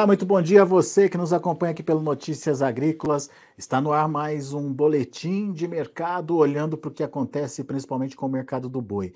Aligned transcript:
Olá, 0.00 0.06
muito 0.06 0.24
bom 0.24 0.40
dia 0.40 0.62
a 0.62 0.64
você 0.64 1.10
que 1.10 1.18
nos 1.18 1.30
acompanha 1.30 1.72
aqui 1.72 1.82
pelo 1.82 2.00
Notícias 2.00 2.62
Agrícolas. 2.62 3.28
Está 3.58 3.82
no 3.82 3.92
ar 3.92 4.08
mais 4.08 4.54
um 4.54 4.72
boletim 4.72 5.52
de 5.52 5.68
mercado, 5.68 6.38
olhando 6.38 6.78
para 6.78 6.88
o 6.88 6.90
que 6.90 7.02
acontece 7.02 7.62
principalmente 7.62 8.16
com 8.16 8.24
o 8.24 8.30
mercado 8.30 8.66
do 8.66 8.80
boi. 8.80 9.12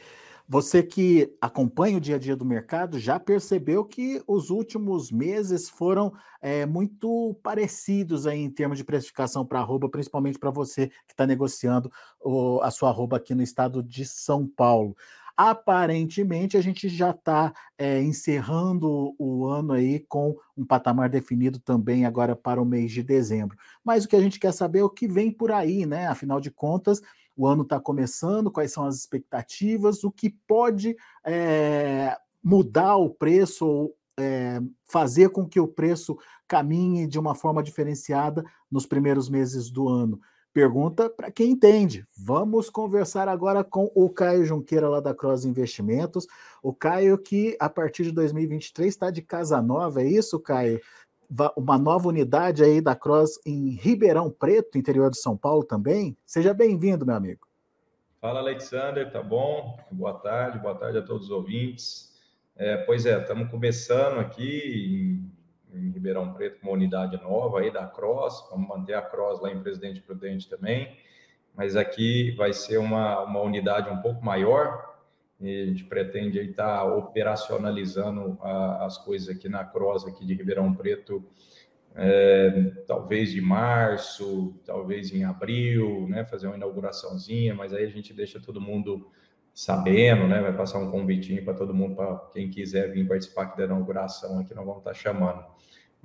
Você 0.47 0.83
que 0.83 1.35
acompanha 1.41 1.97
o 1.97 2.01
dia 2.01 2.17
a 2.17 2.19
dia 2.19 2.37
do 2.37 2.45
mercado 2.45 2.99
já 2.99 3.19
percebeu 3.19 3.83
que 3.83 4.23
os 4.27 4.51
últimos 4.51 5.11
meses 5.11 5.71
foram 5.71 6.13
é, 6.43 6.67
muito 6.67 7.35
parecidos 7.43 8.27
aí 8.27 8.41
em 8.41 8.51
termos 8.51 8.77
de 8.77 8.85
precificação 8.85 9.47
para 9.47 9.61
arroba, 9.61 9.89
principalmente 9.89 10.39
para 10.39 10.51
você 10.51 10.89
que 10.89 11.15
está 11.15 11.27
negociando 11.27 11.91
o, 12.21 12.61
a 12.61 12.71
sua 12.71 12.91
arroba 12.91 13.17
aqui 13.17 13.35
no 13.35 13.43
estado 13.43 13.83
de 13.83 14.05
São 14.05 14.47
Paulo. 14.47 14.95
Aparentemente, 15.37 16.57
a 16.57 16.61
gente 16.61 16.89
já 16.89 17.11
está 17.11 17.53
é, 17.77 18.01
encerrando 18.01 19.15
o 19.19 19.47
ano 19.47 19.73
aí 19.73 19.99
com 20.01 20.37
um 20.57 20.65
patamar 20.65 21.09
definido 21.09 21.59
também 21.59 22.07
agora 22.07 22.37
para 22.37 22.63
o 22.63 22.65
mês 22.65 22.93
de 22.93 23.03
dezembro. 23.03 23.57
Mas 23.83 24.05
o 24.05 24.09
que 24.09 24.15
a 24.15 24.21
gente 24.21 24.39
quer 24.39 24.53
saber 24.53 24.79
é 24.81 24.85
o 24.85 24.91
que 24.91 25.09
vem 25.09 25.33
por 25.33 25.51
aí, 25.51 25.87
né? 25.87 26.07
Afinal 26.07 26.41
de 26.41 26.53
contas, 26.53 27.03
o 27.37 27.49
ano 27.49 27.63
está 27.63 27.81
começando, 27.81 28.51
quais 28.51 28.73
são 28.73 28.87
as 28.87 28.97
expectativas, 28.97 30.05
o 30.05 30.11
que 30.11 30.31
pode 30.31 30.97
é, 31.25 32.17
mudar 32.43 32.97
o 32.97 33.11
preço 33.11 33.67
ou 33.67 33.97
é, 34.17 34.61
fazer 34.87 35.31
com 35.31 35.49
que 35.49 35.59
o 35.59 35.67
preço 35.67 36.17
caminhe 36.47 37.07
de 37.07 37.19
uma 37.19 37.35
forma 37.35 37.63
diferenciada 37.63 38.45
nos 38.71 38.87
primeiros 38.87 39.29
meses 39.29 39.69
do 39.71 39.89
ano. 39.89 40.21
Pergunta 40.55 41.11
para 41.11 41.33
quem 41.33 41.51
entende. 41.51 42.07
Vamos 42.17 42.71
conversar 42.71 43.27
agora 43.27 43.65
com 43.65 43.91
o 43.93 44.09
Caio 44.09 44.45
Junqueira, 44.45 44.89
lá 44.89 45.01
da 45.01 45.13
Cross 45.13 45.45
Investimentos. 45.45 46.29
O 46.63 46.73
Caio, 46.73 47.19
que 47.19 47.57
a 47.59 47.69
partir 47.69 48.05
de 48.05 48.13
2023 48.13 48.89
está 48.89 49.11
de 49.11 49.21
casa 49.21 49.61
nova, 49.61 50.01
é 50.01 50.07
isso, 50.07 50.39
Caio? 50.39 50.81
Uma 51.57 51.77
nova 51.77 52.07
unidade 52.07 52.63
aí 52.63 52.81
da 52.81 52.95
Cross 52.95 53.41
em 53.45 53.71
Ribeirão 53.71 54.31
Preto, 54.31 54.79
interior 54.79 55.11
de 55.11 55.19
São 55.19 55.37
Paulo 55.37 55.65
também. 55.65 56.17
Seja 56.25 56.55
bem-vindo, 56.55 57.05
meu 57.05 57.17
amigo. 57.17 57.49
Fala, 58.21 58.39
Alexander, 58.39 59.11
tá 59.11 59.21
bom? 59.21 59.77
Boa 59.91 60.15
tarde, 60.15 60.61
boa 60.61 60.77
tarde 60.77 60.99
a 60.99 61.03
todos 61.03 61.25
os 61.25 61.31
ouvintes. 61.33 62.13
É, 62.55 62.77
pois 62.77 63.05
é, 63.07 63.21
estamos 63.21 63.51
começando 63.51 64.21
aqui 64.21 65.19
em 65.21 65.44
Ribeirão 65.93 66.33
Preto 66.33 66.63
uma 66.63 66.73
unidade 66.73 67.17
nova 67.23 67.61
aí 67.61 67.71
da 67.71 67.87
Cross, 67.87 68.49
vamos 68.51 68.69
manter 68.69 68.95
a 68.95 69.03
Cross 69.03 69.41
lá 69.41 69.51
em 69.51 69.63
Presidente 69.63 70.01
Prudente 70.01 70.49
também, 70.49 70.97
mas 71.55 71.77
aqui 71.77 72.33
vai 72.33 72.53
ser 72.53 72.79
uma, 72.79 73.21
uma 73.23 73.41
unidade 73.41 73.91
um 73.91 74.01
pouco 74.01 74.25
maior, 74.25 74.95
e 75.41 75.63
a 75.63 75.67
gente 75.67 75.85
pretende 75.85 76.39
aí 76.39 76.51
estar 76.51 76.79
tá 76.79 76.85
operacionalizando 76.85 78.39
a, 78.41 78.85
as 78.85 78.99
coisas 78.99 79.29
aqui 79.29 79.49
na 79.49 79.65
Cross 79.65 80.07
aqui 80.07 80.25
de 80.25 80.35
Ribeirão 80.35 80.73
Preto, 80.75 81.25
é, 81.97 82.73
talvez 82.87 83.31
de 83.31 83.41
março, 83.41 84.55
talvez 84.65 85.13
em 85.13 85.25
abril, 85.25 86.09
né, 86.09 86.25
fazer 86.25 86.49
uma 86.49 86.57
inauguraçãozinha, 86.57 87.55
mas 87.55 87.73
aí 87.73 87.85
a 87.85 87.91
gente 87.91 88.13
deixa 88.13 88.41
todo 88.41 88.61
mundo 88.61 89.11
sabendo, 89.55 90.27
né, 90.27 90.43
vai 90.43 90.53
passar 90.53 90.79
um 90.79 90.91
convitinho 90.91 91.45
para 91.45 91.55
todo 91.55 91.73
mundo, 91.73 91.95
para 91.95 92.17
quem 92.33 92.51
quiser 92.51 92.93
vir 92.93 93.07
participar 93.07 93.43
aqui 93.45 93.59
da 93.59 93.65
inauguração, 93.65 94.41
aqui 94.41 94.55
nós 94.55 94.65
vamos 94.65 94.81
estar 94.81 94.91
tá 94.91 94.95
chamando 94.95 95.45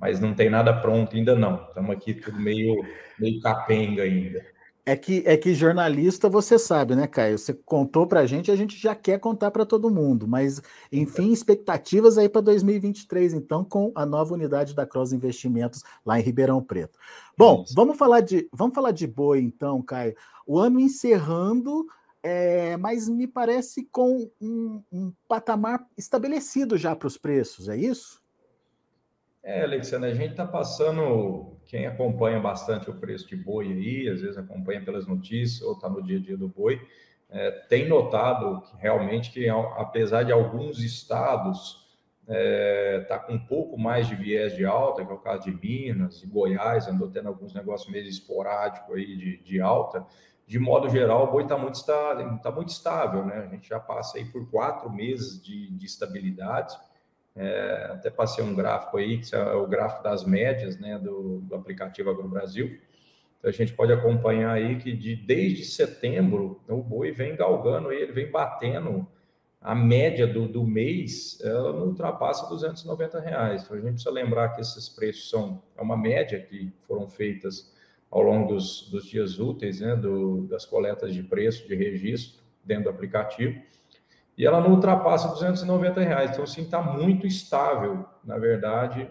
mas 0.00 0.18
não 0.18 0.34
tem 0.34 0.48
nada 0.48 0.72
pronto 0.72 1.14
ainda 1.14 1.36
não. 1.36 1.66
Estamos 1.68 1.90
aqui 1.90 2.14
tudo 2.14 2.40
meio, 2.40 2.82
meio 3.18 3.38
capenga 3.40 4.02
ainda. 4.02 4.42
É 4.86 4.96
que, 4.96 5.22
é 5.26 5.36
que 5.36 5.54
jornalista 5.54 6.28
você 6.28 6.58
sabe, 6.58 6.96
né, 6.96 7.06
Caio? 7.06 7.38
Você 7.38 7.52
contou 7.52 8.06
para 8.06 8.20
a 8.20 8.26
gente, 8.26 8.50
a 8.50 8.56
gente 8.56 8.76
já 8.78 8.94
quer 8.94 9.20
contar 9.20 9.50
para 9.50 9.66
todo 9.66 9.90
mundo. 9.90 10.26
Mas, 10.26 10.60
enfim, 10.90 11.30
expectativas 11.30 12.16
aí 12.16 12.30
para 12.30 12.40
2023, 12.40 13.34
então, 13.34 13.62
com 13.62 13.92
a 13.94 14.06
nova 14.06 14.32
unidade 14.32 14.74
da 14.74 14.86
Cross 14.86 15.12
Investimentos 15.12 15.84
lá 16.04 16.18
em 16.18 16.22
Ribeirão 16.22 16.62
Preto. 16.62 16.98
Bom, 17.36 17.62
vamos 17.74 17.98
falar 17.98 18.20
de 18.20 18.48
vamos 18.52 18.74
falar 18.74 18.90
de 18.90 19.06
boi, 19.06 19.38
então, 19.38 19.82
Caio. 19.82 20.14
O 20.46 20.58
ano 20.58 20.80
encerrando, 20.80 21.86
é, 22.22 22.76
mas 22.76 23.08
me 23.08 23.26
parece 23.26 23.84
com 23.90 24.30
um, 24.40 24.82
um 24.92 25.12
patamar 25.26 25.86
estabelecido 25.96 26.76
já 26.76 26.94
para 26.94 27.08
os 27.08 27.16
preços, 27.16 27.68
é 27.68 27.76
isso? 27.76 28.20
É, 29.42 29.62
Alexandre, 29.62 30.10
a 30.10 30.14
gente 30.14 30.32
está 30.32 30.46
passando, 30.46 31.56
quem 31.66 31.86
acompanha 31.86 32.38
bastante 32.38 32.90
o 32.90 32.94
preço 32.94 33.26
de 33.26 33.36
boi 33.36 33.68
aí, 33.68 34.08
às 34.08 34.20
vezes 34.20 34.36
acompanha 34.36 34.84
pelas 34.84 35.06
notícias 35.06 35.62
ou 35.62 35.72
está 35.72 35.88
no 35.88 36.02
dia 36.02 36.18
a 36.18 36.20
dia 36.20 36.36
do 36.36 36.46
boi, 36.46 36.80
é, 37.30 37.50
tem 37.68 37.88
notado 37.88 38.60
que 38.62 38.76
realmente 38.76 39.30
que 39.30 39.48
apesar 39.48 40.24
de 40.24 40.32
alguns 40.32 40.82
estados 40.82 41.88
está 42.22 42.34
é, 42.34 43.00
tá 43.08 43.18
com 43.18 43.32
um 43.32 43.46
pouco 43.46 43.78
mais 43.78 44.06
de 44.06 44.14
viés 44.14 44.54
de 44.54 44.64
alta, 44.64 45.04
que 45.04 45.10
é 45.10 45.14
o 45.14 45.18
caso 45.18 45.44
de 45.44 45.52
Minas 45.52 46.22
e 46.22 46.26
Goiás, 46.26 46.86
andou 46.86 47.08
tendo 47.08 47.28
alguns 47.28 47.54
negócios 47.54 47.90
meio 47.90 48.06
esporádicos 48.06 48.94
aí 48.94 49.16
de, 49.16 49.36
de 49.38 49.60
alta, 49.60 50.06
de 50.50 50.58
modo 50.58 50.88
geral, 50.88 51.28
o 51.28 51.30
boi 51.30 51.44
está 51.44 51.56
muito, 51.56 51.76
está, 51.76 52.38
tá 52.42 52.50
muito 52.50 52.70
estável, 52.70 53.24
né? 53.24 53.36
A 53.36 53.46
gente 53.46 53.68
já 53.68 53.78
passa 53.78 54.18
aí 54.18 54.24
por 54.24 54.50
quatro 54.50 54.90
meses 54.90 55.40
de, 55.40 55.70
de 55.70 55.86
estabilidade, 55.86 56.76
é, 57.36 57.90
até 57.92 58.10
passei 58.10 58.42
um 58.42 58.52
gráfico 58.52 58.96
aí, 58.96 59.18
que 59.18 59.32
é 59.32 59.52
o 59.52 59.68
gráfico 59.68 60.02
das 60.02 60.24
médias 60.24 60.76
né, 60.76 60.98
do, 60.98 61.38
do 61.42 61.54
aplicativo 61.54 62.10
AgroBrasil. 62.10 62.66
Então, 63.38 63.48
a 63.48 63.52
gente 63.52 63.72
pode 63.74 63.92
acompanhar 63.92 64.50
aí 64.50 64.76
que 64.76 64.92
de, 64.92 65.14
desde 65.14 65.64
setembro 65.66 66.60
o 66.68 66.82
boi 66.82 67.12
vem 67.12 67.36
galgando, 67.36 67.92
ele 67.92 68.10
vem 68.10 68.28
batendo 68.28 69.06
a 69.60 69.72
média 69.72 70.26
do, 70.26 70.48
do 70.48 70.64
mês, 70.64 71.38
ela 71.44 71.72
não 71.72 71.86
ultrapassa 71.86 72.48
290 72.48 73.20
reais. 73.20 73.62
Então, 73.62 73.76
a 73.76 73.80
gente 73.80 73.92
precisa 73.92 74.10
lembrar 74.10 74.48
que 74.48 74.60
esses 74.60 74.88
preços 74.88 75.30
são 75.30 75.62
é 75.76 75.80
uma 75.80 75.96
média 75.96 76.40
que 76.40 76.72
foram 76.88 77.08
feitas 77.08 77.72
ao 78.10 78.22
longo 78.22 78.54
dos, 78.54 78.88
dos 78.90 79.06
dias 79.06 79.38
úteis, 79.38 79.80
né, 79.80 79.94
do, 79.94 80.42
das 80.48 80.64
coletas 80.66 81.14
de 81.14 81.22
preço, 81.22 81.66
de 81.68 81.74
registro 81.74 82.42
dentro 82.64 82.84
do 82.84 82.90
aplicativo 82.90 83.60
e 84.40 84.46
ela 84.46 84.58
não 84.58 84.70
ultrapassa 84.70 85.28
290 85.28 86.00
reais. 86.00 86.30
Então, 86.30 86.44
assim, 86.44 86.62
está 86.62 86.80
muito 86.80 87.26
estável, 87.26 88.06
na 88.24 88.38
verdade, 88.38 89.06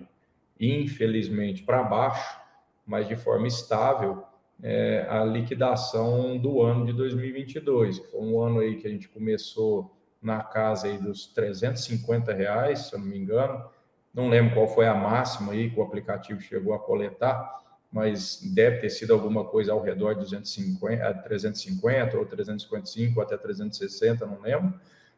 infelizmente, 0.60 1.62
para 1.62 1.84
baixo, 1.84 2.40
mas 2.84 3.08
de 3.08 3.16
forma 3.16 3.46
estável, 3.46 4.24
é, 4.64 5.06
a 5.08 5.24
liquidação 5.24 6.36
do 6.36 6.64
ano 6.64 6.84
de 6.84 6.94
2022, 6.94 8.00
que 8.00 8.08
foi 8.08 8.20
um 8.20 8.42
ano 8.42 8.60
aí 8.60 8.78
que 8.78 8.88
a 8.88 8.90
gente 8.90 9.08
começou 9.08 9.96
na 10.20 10.42
casa 10.42 10.88
aí 10.88 10.98
dos 10.98 11.28
350 11.28 12.34
reais, 12.34 12.88
se 12.88 12.96
eu 12.96 13.00
não 13.00 13.06
me 13.06 13.20
engano. 13.20 13.64
Não 14.12 14.30
lembro 14.30 14.56
qual 14.56 14.68
foi 14.68 14.88
a 14.88 14.96
máxima 14.96 15.52
aí 15.52 15.70
que 15.70 15.80
o 15.80 15.84
aplicativo 15.84 16.42
chegou 16.42 16.74
a 16.74 16.80
coletar, 16.80 17.56
mas 17.92 18.40
deve 18.54 18.78
ter 18.78 18.90
sido 18.90 19.14
alguma 19.14 19.46
coisa 19.46 19.72
ao 19.72 19.82
redor 19.82 20.14
de 20.14 20.22
250, 20.22 21.14
350 21.24 22.18
ou 22.18 22.26
355 22.26 23.22
até 23.22 23.36
360, 23.36 24.26
não 24.26 24.42
lembro. 24.42 24.74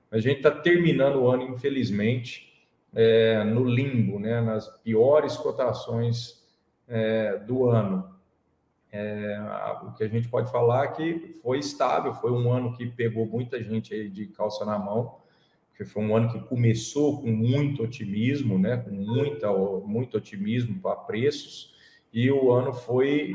A 0.09 0.19
gente 0.19 0.37
está 0.37 0.51
terminando 0.51 1.17
o 1.17 1.29
ano, 1.29 1.43
infelizmente, 1.43 2.51
é, 2.93 3.43
no 3.43 3.63
limbo, 3.63 4.19
né, 4.19 4.41
nas 4.41 4.67
piores 4.79 5.37
cotações 5.37 6.41
é, 6.87 7.37
do 7.37 7.69
ano. 7.69 8.09
É, 8.91 9.39
o 9.83 9.93
que 9.93 10.03
a 10.03 10.07
gente 10.07 10.27
pode 10.27 10.51
falar 10.51 10.85
é 10.85 10.87
que 10.89 11.39
foi 11.41 11.59
estável, 11.59 12.13
foi 12.13 12.31
um 12.31 12.51
ano 12.51 12.75
que 12.75 12.85
pegou 12.85 13.25
muita 13.25 13.61
gente 13.63 14.09
de 14.09 14.27
calça 14.27 14.65
na 14.65 14.77
mão, 14.77 15.17
que 15.77 15.85
foi 15.85 16.03
um 16.03 16.15
ano 16.15 16.31
que 16.31 16.39
começou 16.41 17.21
com 17.21 17.29
muito 17.29 17.83
otimismo, 17.83 18.59
né, 18.59 18.77
com 18.77 18.91
muita, 18.91 19.51
muito 19.51 20.17
otimismo 20.17 20.79
para 20.81 20.95
preços, 20.95 21.70
e 22.13 22.31
o 22.31 22.51
ano 22.51 22.73
foi, 22.73 23.33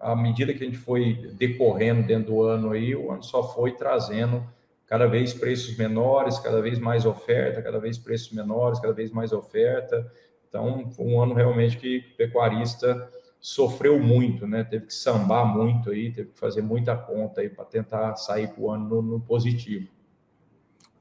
à 0.00 0.16
medida 0.16 0.52
que 0.52 0.62
a 0.62 0.66
gente 0.66 0.78
foi 0.78 1.30
decorrendo 1.34 2.06
dentro 2.06 2.32
do 2.32 2.42
ano 2.42 2.70
aí, 2.70 2.94
o 2.94 3.10
ano 3.10 3.22
só 3.22 3.42
foi 3.42 3.72
trazendo 3.72 4.44
cada 4.86 5.06
vez 5.06 5.32
preços 5.32 5.76
menores, 5.76 6.38
cada 6.38 6.60
vez 6.60 6.78
mais 6.78 7.06
oferta, 7.06 7.62
cada 7.62 7.78
vez 7.78 7.98
preços 7.98 8.32
menores, 8.32 8.80
cada 8.80 8.92
vez 8.92 9.10
mais 9.10 9.32
oferta. 9.32 10.10
Então, 10.48 10.90
foi 10.90 11.06
um 11.06 11.20
ano 11.20 11.34
realmente 11.34 11.76
que 11.76 11.98
o 11.98 12.16
pecuarista 12.16 13.10
sofreu 13.40 13.98
muito, 13.98 14.46
né? 14.46 14.64
Teve 14.64 14.86
que 14.86 14.94
sambar 14.94 15.44
muito 15.44 15.90
aí, 15.90 16.10
teve 16.10 16.30
que 16.30 16.38
fazer 16.38 16.62
muita 16.62 16.96
conta 16.96 17.40
aí 17.40 17.48
para 17.50 17.64
tentar 17.64 18.16
sair 18.16 18.48
com 18.48 18.62
o 18.62 18.70
ano 18.70 18.88
no, 18.88 19.02
no, 19.02 19.20
positivo. 19.20 19.88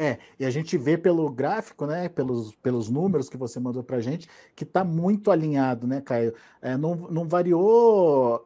É, 0.03 0.17
e 0.37 0.45
a 0.45 0.49
gente 0.49 0.77
vê 0.77 0.97
pelo 0.97 1.29
gráfico, 1.31 1.85
né, 1.85 2.09
pelos, 2.09 2.53
pelos 2.57 2.89
números 2.89 3.29
que 3.29 3.37
você 3.37 3.57
mandou 3.57 3.81
para 3.81 3.97
a 3.97 4.01
gente, 4.01 4.27
que 4.53 4.65
está 4.65 4.83
muito 4.83 5.31
alinhado, 5.31 5.87
né, 5.87 6.01
Caio? 6.01 6.33
É, 6.61 6.75
não, 6.75 6.95
não 6.95 7.25
variou 7.25 8.45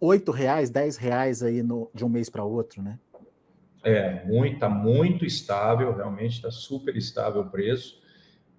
oito 0.00 0.32
reais, 0.32 0.70
dez 0.70 0.96
reais 0.96 1.42
aí 1.42 1.62
no, 1.62 1.90
de 1.92 2.02
um 2.04 2.08
mês 2.08 2.30
para 2.30 2.44
outro, 2.44 2.82
né? 2.82 2.98
É, 3.84 4.24
muito, 4.24 4.70
muito 4.70 5.24
estável, 5.26 5.94
realmente 5.94 6.36
está 6.36 6.50
super 6.50 6.96
estável 6.96 7.42
o 7.42 7.50
preço, 7.50 8.00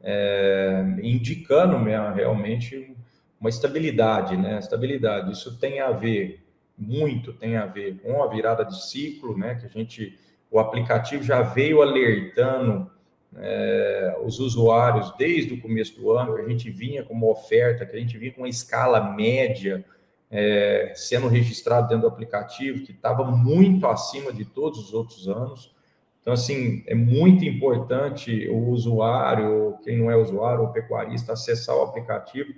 é, 0.01 0.83
indicando 1.01 1.77
realmente 2.13 2.95
uma 3.39 3.49
estabilidade, 3.49 4.37
né? 4.37 4.59
Estabilidade. 4.59 5.31
Isso 5.31 5.57
tem 5.59 5.79
a 5.79 5.91
ver, 5.91 6.45
muito 6.77 7.33
tem 7.33 7.57
a 7.57 7.65
ver 7.65 7.99
com 7.99 8.21
a 8.21 8.27
virada 8.27 8.63
de 8.63 8.85
ciclo, 8.85 9.37
né? 9.37 9.55
Que 9.55 9.65
a 9.65 9.69
gente, 9.69 10.17
o 10.51 10.59
aplicativo 10.59 11.23
já 11.23 11.41
veio 11.41 11.81
alertando 11.81 12.89
é, 13.37 14.17
os 14.23 14.39
usuários 14.39 15.13
desde 15.17 15.53
o 15.53 15.61
começo 15.61 15.99
do 15.99 16.11
ano, 16.11 16.35
a 16.35 16.47
gente 16.47 16.69
vinha 16.69 17.03
com 17.03 17.13
uma 17.13 17.27
oferta, 17.27 17.85
que 17.85 17.95
a 17.95 17.99
gente 17.99 18.17
vinha 18.17 18.31
com 18.31 18.41
uma 18.41 18.49
escala 18.49 19.13
média 19.13 19.85
é, 20.31 20.93
sendo 20.95 21.27
registrado 21.27 21.87
dentro 21.87 22.03
do 22.03 22.07
aplicativo, 22.07 22.83
que 22.83 22.91
estava 22.91 23.23
muito 23.23 23.87
acima 23.87 24.31
de 24.31 24.45
todos 24.45 24.79
os 24.79 24.93
outros 24.93 25.27
anos. 25.27 25.73
Então, 26.21 26.33
assim, 26.33 26.83
é 26.85 26.93
muito 26.93 27.45
importante 27.45 28.47
o 28.49 28.69
usuário, 28.69 29.77
quem 29.83 29.97
não 29.97 30.11
é 30.11 30.15
usuário, 30.15 30.63
o 30.63 30.73
pecuarista, 30.73 31.33
acessar 31.33 31.75
o 31.75 31.81
aplicativo 31.81 32.53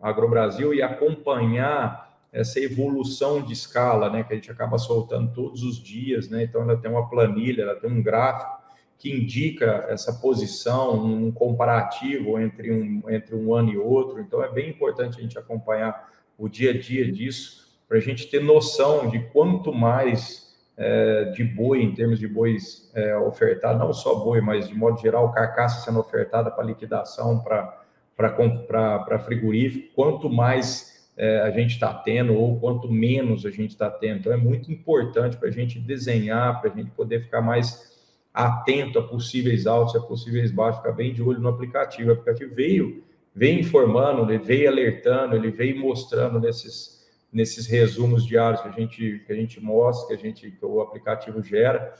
AgroBrasil 0.00 0.74
e 0.74 0.82
acompanhar 0.82 2.13
essa 2.34 2.58
evolução 2.58 3.40
de 3.40 3.52
escala, 3.52 4.10
né, 4.10 4.24
que 4.24 4.32
a 4.32 4.36
gente 4.36 4.50
acaba 4.50 4.76
soltando 4.76 5.32
todos 5.32 5.62
os 5.62 5.80
dias, 5.80 6.28
né? 6.28 6.42
Então, 6.42 6.62
ela 6.62 6.76
tem 6.76 6.90
uma 6.90 7.08
planilha, 7.08 7.62
ela 7.62 7.76
tem 7.76 7.88
um 7.88 8.02
gráfico 8.02 8.52
que 8.98 9.08
indica 9.08 9.86
essa 9.88 10.12
posição, 10.14 11.04
um 11.04 11.30
comparativo 11.30 12.36
entre 12.40 12.72
um, 12.72 13.08
entre 13.08 13.36
um 13.36 13.54
ano 13.54 13.70
e 13.70 13.78
outro. 13.78 14.20
Então, 14.20 14.42
é 14.42 14.50
bem 14.50 14.68
importante 14.68 15.16
a 15.16 15.22
gente 15.22 15.38
acompanhar 15.38 16.12
o 16.36 16.48
dia 16.48 16.70
a 16.70 16.78
dia 16.78 17.10
disso, 17.10 17.72
para 17.86 17.98
a 17.98 18.00
gente 18.00 18.26
ter 18.26 18.42
noção 18.42 19.08
de 19.08 19.20
quanto 19.26 19.72
mais 19.72 20.56
é, 20.76 21.26
de 21.26 21.44
boi, 21.44 21.82
em 21.82 21.94
termos 21.94 22.18
de 22.18 22.26
bois 22.26 22.90
é, 22.96 23.16
ofertado, 23.16 23.78
não 23.78 23.92
só 23.92 24.16
boi, 24.16 24.40
mas 24.40 24.66
de 24.66 24.74
modo 24.74 25.00
geral, 25.00 25.30
carcaça 25.30 25.84
sendo 25.84 26.00
ofertada 26.00 26.50
para 26.50 26.64
liquidação, 26.64 27.38
para 27.38 29.18
frigorífico, 29.20 29.94
quanto 29.94 30.28
mais 30.28 30.93
é, 31.16 31.40
a 31.40 31.50
gente 31.50 31.72
está 31.72 31.92
tendo 31.94 32.34
ou 32.34 32.58
quanto 32.58 32.90
menos 32.90 33.46
a 33.46 33.50
gente 33.50 33.70
está 33.70 33.90
tendo. 33.90 34.20
Então, 34.20 34.32
é 34.32 34.36
muito 34.36 34.70
importante 34.72 35.36
para 35.36 35.48
a 35.48 35.52
gente 35.52 35.78
desenhar, 35.78 36.60
para 36.60 36.72
a 36.72 36.76
gente 36.76 36.90
poder 36.90 37.22
ficar 37.22 37.40
mais 37.40 37.94
atento 38.32 38.98
a 38.98 39.02
possíveis 39.02 39.66
altos, 39.66 39.94
a 39.94 40.00
possíveis 40.00 40.50
baixos, 40.50 40.80
ficar 40.80 40.92
bem 40.92 41.12
de 41.12 41.22
olho 41.22 41.40
no 41.40 41.48
aplicativo. 41.48 42.10
O 42.10 42.12
aplicativo 42.14 42.52
veio, 42.52 43.04
veio 43.32 43.60
informando, 43.60 44.30
ele 44.30 44.42
veio 44.42 44.68
alertando, 44.68 45.36
ele 45.36 45.50
veio 45.52 45.78
mostrando 45.78 46.40
nesses, 46.40 47.06
nesses 47.32 47.66
resumos 47.66 48.26
diários 48.26 48.60
que 48.60 48.68
a 48.68 48.72
gente, 48.72 49.22
que 49.24 49.32
a 49.32 49.36
gente 49.36 49.62
mostra, 49.62 50.08
que, 50.08 50.20
a 50.20 50.28
gente, 50.28 50.50
que 50.50 50.66
o 50.66 50.80
aplicativo 50.80 51.40
gera, 51.44 51.94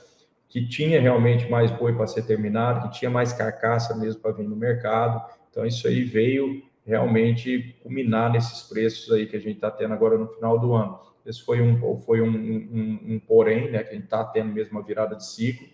que 0.49 0.67
tinha 0.67 0.99
realmente 0.99 1.49
mais 1.49 1.71
boi 1.71 1.93
para 1.93 2.05
ser 2.05 2.23
terminado, 2.23 2.89
que 2.89 2.99
tinha 2.99 3.09
mais 3.09 3.31
carcaça 3.31 3.95
mesmo 3.95 4.21
para 4.21 4.33
vir 4.33 4.47
no 4.47 4.57
mercado. 4.57 5.23
Então, 5.49 5.65
isso 5.65 5.87
aí 5.87 6.03
veio 6.03 6.61
realmente 6.85 7.75
culminar 7.81 8.31
nesses 8.31 8.63
preços 8.63 9.11
aí 9.11 9.25
que 9.25 9.35
a 9.35 9.39
gente 9.39 9.55
está 9.55 9.71
tendo 9.71 9.93
agora 9.93 10.17
no 10.17 10.27
final 10.27 10.59
do 10.59 10.73
ano. 10.73 10.99
Esse 11.25 11.43
foi 11.43 11.59
um, 11.59 11.97
foi 11.97 12.21
um, 12.21 12.29
um, 12.29 12.99
um 13.13 13.19
porém, 13.19 13.71
né, 13.71 13.83
que 13.83 13.89
a 13.89 13.93
gente 13.93 14.03
está 14.03 14.23
tendo 14.23 14.53
mesmo 14.53 14.77
uma 14.77 14.83
virada 14.83 15.15
de 15.15 15.25
ciclo 15.25 15.67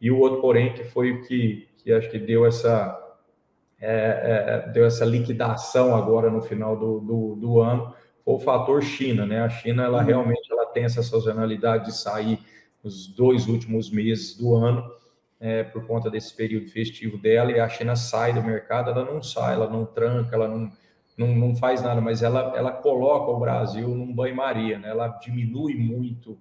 e 0.00 0.10
o 0.10 0.18
outro, 0.18 0.40
porém, 0.40 0.72
que 0.72 0.84
foi 0.84 1.12
o 1.12 1.22
que, 1.22 1.68
que 1.78 1.92
acho 1.92 2.10
que 2.10 2.18
deu 2.18 2.46
essa, 2.46 2.98
é, 3.80 4.64
é, 4.66 4.72
deu 4.72 4.84
essa 4.84 5.04
liquidação 5.04 5.94
agora 5.94 6.30
no 6.30 6.42
final 6.42 6.76
do, 6.76 7.00
do, 7.00 7.36
do, 7.36 7.60
ano, 7.60 7.94
foi 8.24 8.34
o 8.34 8.38
fator 8.38 8.82
China, 8.82 9.24
né? 9.24 9.40
A 9.40 9.48
China, 9.48 9.84
ela 9.84 10.00
uhum. 10.00 10.06
realmente 10.06 10.52
ela 10.52 10.66
tem 10.66 10.84
essa 10.84 11.02
sazonalidade 11.02 11.86
de 11.86 11.96
sair 11.96 12.38
nos 12.82 13.06
dois 13.06 13.46
últimos 13.46 13.90
meses 13.90 14.36
do 14.36 14.54
ano, 14.54 14.84
é, 15.38 15.64
por 15.64 15.86
conta 15.86 16.10
desse 16.10 16.34
período 16.34 16.68
festivo 16.68 17.18
dela, 17.18 17.52
e 17.52 17.60
a 17.60 17.68
China 17.68 17.94
sai 17.96 18.32
do 18.32 18.42
mercado, 18.42 18.90
ela 18.90 19.04
não 19.04 19.22
sai, 19.22 19.54
ela 19.54 19.68
não 19.68 19.84
tranca, 19.84 20.34
ela 20.34 20.48
não, 20.48 20.70
não, 21.16 21.28
não 21.28 21.56
faz 21.56 21.82
nada, 21.82 22.00
mas 22.00 22.22
ela, 22.22 22.54
ela 22.56 22.72
coloca 22.72 23.30
o 23.30 23.38
Brasil 23.38 23.88
num 23.88 24.14
banho-maria, 24.14 24.78
né? 24.78 24.88
Ela 24.88 25.08
diminui 25.08 25.74
muito 25.74 26.38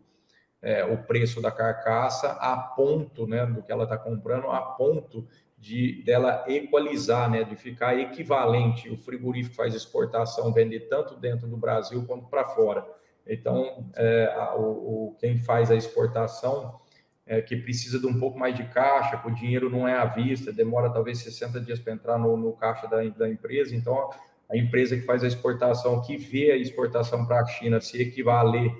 é, 0.61 0.83
o 0.83 0.97
preço 0.97 1.41
da 1.41 1.51
carcaça 1.51 2.31
a 2.31 2.57
ponto, 2.57 3.27
né, 3.27 3.45
do 3.45 3.61
que 3.61 3.71
ela 3.71 3.83
está 3.83 3.97
comprando, 3.97 4.47
a 4.47 4.59
ponto 4.61 5.27
de 5.57 6.03
dela 6.03 6.43
equalizar, 6.47 7.29
né, 7.29 7.43
de 7.43 7.55
ficar 7.55 7.97
equivalente. 7.97 8.89
O 8.89 8.97
frigorífico 8.97 9.55
faz 9.55 9.75
exportação, 9.75 10.51
vende 10.51 10.79
tanto 10.79 11.15
dentro 11.15 11.47
do 11.47 11.55
Brasil 11.55 12.03
quanto 12.07 12.25
para 12.27 12.45
fora. 12.45 12.83
Então, 13.27 13.89
é, 13.95 14.33
a, 14.35 14.55
o, 14.55 15.15
quem 15.19 15.37
faz 15.37 15.69
a 15.69 15.75
exportação 15.75 16.79
é, 17.25 17.41
que 17.41 17.55
precisa 17.55 17.99
de 17.99 18.05
um 18.05 18.19
pouco 18.19 18.37
mais 18.37 18.55
de 18.55 18.63
caixa, 18.65 19.21
o 19.25 19.31
dinheiro 19.31 19.69
não 19.69 19.87
é 19.87 19.95
à 19.95 20.05
vista, 20.05 20.51
demora 20.51 20.89
talvez 20.89 21.19
60 21.19 21.59
dias 21.59 21.79
para 21.79 21.93
entrar 21.93 22.17
no, 22.17 22.37
no 22.37 22.53
caixa 22.53 22.87
da, 22.87 23.03
da 23.03 23.29
empresa. 23.29 23.75
Então, 23.75 24.09
a 24.49 24.55
empresa 24.55 24.95
que 24.95 25.01
faz 25.01 25.23
a 25.23 25.27
exportação, 25.27 26.01
que 26.01 26.17
vê 26.17 26.51
a 26.51 26.57
exportação 26.57 27.25
para 27.25 27.41
a 27.41 27.45
China 27.45 27.81
se 27.81 28.01
equivaler 28.01 28.71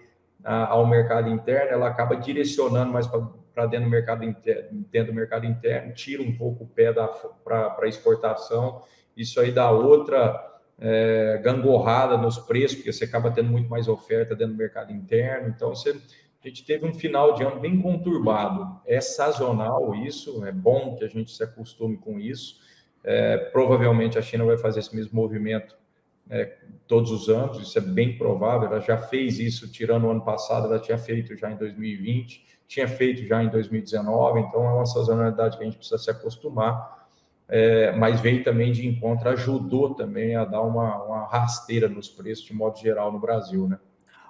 ao 0.44 0.86
mercado 0.86 1.28
interno, 1.30 1.72
ela 1.72 1.88
acaba 1.88 2.16
direcionando 2.16 2.94
mais 2.94 3.08
para 3.08 3.66
dentro 3.66 3.86
do 3.86 3.90
mercado 3.90 4.24
interno, 4.24 4.86
dentro 4.92 5.12
do 5.12 5.16
mercado 5.16 5.46
interno, 5.46 5.92
tira 5.94 6.22
um 6.22 6.38
pouco 6.38 6.66
o 6.66 6.68
pé 6.68 6.94
para 7.44 7.88
exportação. 7.88 8.84
Isso 9.18 9.40
aí 9.40 9.52
dá 9.52 9.72
outra 9.72 10.60
é, 10.80 11.42
gangorrada 11.44 12.16
nos 12.16 12.38
preços, 12.38 12.76
porque 12.76 12.94
você 12.94 13.06
acaba 13.06 13.32
tendo 13.32 13.50
muito 13.50 13.68
mais 13.70 13.88
oferta 13.88 14.36
dentro 14.36 14.54
do 14.54 14.58
mercado 14.58 14.92
interno. 14.92 15.48
Então, 15.48 15.70
você, 15.70 15.96
a 16.46 16.48
gente 16.48 16.64
teve 16.64 16.86
um 16.86 16.94
final 16.94 17.34
de 17.34 17.44
ano 17.44 17.60
bem 17.60 17.82
conturbado. 17.82 18.80
É 18.86 19.02
sazonal 19.02 19.96
isso, 19.96 20.46
é 20.46 20.52
bom 20.52 20.96
que 20.96 21.04
a 21.04 21.08
gente 21.08 21.32
se 21.32 21.44
acostume 21.44 21.98
com 21.98 22.20
isso. 22.20 22.60
É, 23.04 23.38
provavelmente 23.38 24.20
a 24.20 24.22
China 24.22 24.46
vai 24.46 24.58
fazer 24.58 24.80
esse 24.82 24.96
mesmo 24.96 25.16
movimento 25.16 25.76
é, 26.30 26.56
todos 26.88 27.12
os 27.12 27.30
anos, 27.30 27.60
isso 27.60 27.78
é 27.80 27.82
bem 27.82 28.16
provável. 28.16 28.68
Ela 28.68 28.80
já 28.80 28.96
fez 28.96 29.40
isso, 29.40 29.72
tirando 29.72 30.06
o 30.06 30.12
ano 30.12 30.24
passado, 30.24 30.68
ela 30.68 30.80
tinha 30.80 31.00
feito 31.00 31.36
já 31.36 31.52
em 31.52 31.58
2020, 31.58 32.46
tinha 32.68 32.88
feito 32.88 33.26
já 33.26 33.44
em 33.44 33.50
2019, 33.50 34.40
então 34.42 34.64
é 34.66 34.74
uma 34.74 34.86
sazonalidade 34.86 35.58
que 35.58 35.64
a 35.64 35.66
gente 35.66 35.78
precisa 35.78 35.98
se 35.98 36.12
acostumar. 36.12 37.08
É, 37.48 37.92
mas 37.92 38.22
veio 38.22 38.44
também 38.44 38.72
de 38.72 38.88
encontro, 38.88 39.30
ajudou 39.30 39.96
também 39.96 40.36
a 40.36 40.46
dar 40.46 40.62
uma, 40.62 41.04
uma 41.04 41.28
rasteira 41.28 41.88
nos 41.88 42.08
preços 42.08 42.46
de 42.46 42.54
modo 42.54 42.78
geral 42.78 43.12
no 43.12 43.20
Brasil, 43.20 43.68
né? 43.68 43.80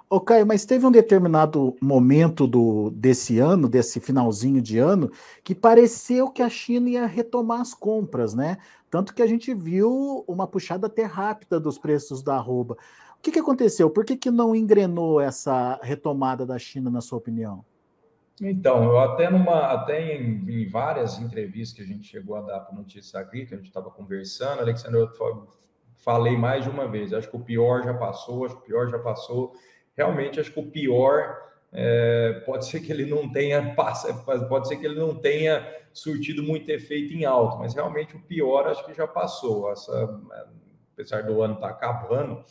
Ô, 0.08 0.20
Caio, 0.20 0.46
mas 0.46 0.64
teve 0.64 0.86
um 0.86 0.90
determinado 0.90 1.76
momento 1.82 2.46
do, 2.46 2.90
desse 2.90 3.40
ano, 3.40 3.68
desse 3.68 3.98
finalzinho 3.98 4.62
de 4.62 4.78
ano, 4.78 5.10
que 5.42 5.52
pareceu 5.52 6.30
que 6.30 6.42
a 6.42 6.48
China 6.48 6.88
ia 6.88 7.06
retomar 7.06 7.60
as 7.60 7.74
compras, 7.74 8.32
né? 8.32 8.56
Tanto 8.88 9.12
que 9.12 9.20
a 9.20 9.26
gente 9.26 9.52
viu 9.52 10.24
uma 10.28 10.46
puxada 10.46 10.86
até 10.86 11.02
rápida 11.02 11.58
dos 11.58 11.76
preços 11.76 12.22
da 12.22 12.36
arroba. 12.36 12.76
O 13.18 13.22
que, 13.22 13.32
que 13.32 13.40
aconteceu? 13.40 13.90
Por 13.90 14.04
que, 14.04 14.16
que 14.16 14.30
não 14.30 14.54
engrenou 14.54 15.20
essa 15.20 15.80
retomada 15.82 16.46
da 16.46 16.56
China, 16.56 16.88
na 16.88 17.00
sua 17.00 17.18
opinião? 17.18 17.64
Então, 18.40 18.84
eu 18.84 19.00
até 19.00 19.28
numa, 19.28 19.72
até 19.72 20.14
em, 20.14 20.44
em 20.48 20.68
várias 20.68 21.18
entrevistas 21.18 21.76
que 21.76 21.82
a 21.82 21.86
gente 21.86 22.06
chegou 22.06 22.36
a 22.36 22.42
dar 22.42 22.60
para 22.60 22.76
Notícia 22.76 23.18
Agrícola, 23.18 23.54
a 23.54 23.58
gente 23.58 23.70
estava 23.70 23.90
conversando, 23.90 24.60
Alexandre, 24.60 25.00
eu 25.00 25.10
falei 25.96 26.36
mais 26.36 26.62
de 26.62 26.70
uma 26.70 26.86
vez, 26.86 27.12
acho 27.12 27.28
que 27.28 27.36
o 27.36 27.40
pior 27.40 27.82
já 27.82 27.94
passou, 27.94 28.44
acho 28.44 28.54
que 28.54 28.62
o 28.62 28.66
pior 28.66 28.88
já 28.88 29.00
passou 29.00 29.52
realmente 29.96 30.38
acho 30.38 30.52
que 30.52 30.60
o 30.60 30.70
pior 30.70 31.36
é, 31.72 32.42
pode 32.44 32.66
ser 32.66 32.80
que 32.80 32.92
ele 32.92 33.06
não 33.06 33.30
tenha 33.30 33.74
pode 34.48 34.68
ser 34.68 34.76
que 34.76 34.86
ele 34.86 34.98
não 34.98 35.14
tenha 35.14 35.66
surtido 35.92 36.42
muito 36.42 36.70
efeito 36.70 37.14
em 37.14 37.24
alto, 37.24 37.58
mas 37.58 37.74
realmente 37.74 38.14
o 38.14 38.20
pior 38.20 38.68
acho 38.68 38.84
que 38.84 38.94
já 38.94 39.06
passou. 39.06 39.72
Essa, 39.72 40.20
apesar 40.92 41.22
do 41.22 41.42
ano 41.42 41.54
estar 41.54 41.68
tá 41.68 41.74
acabando, 41.74 42.44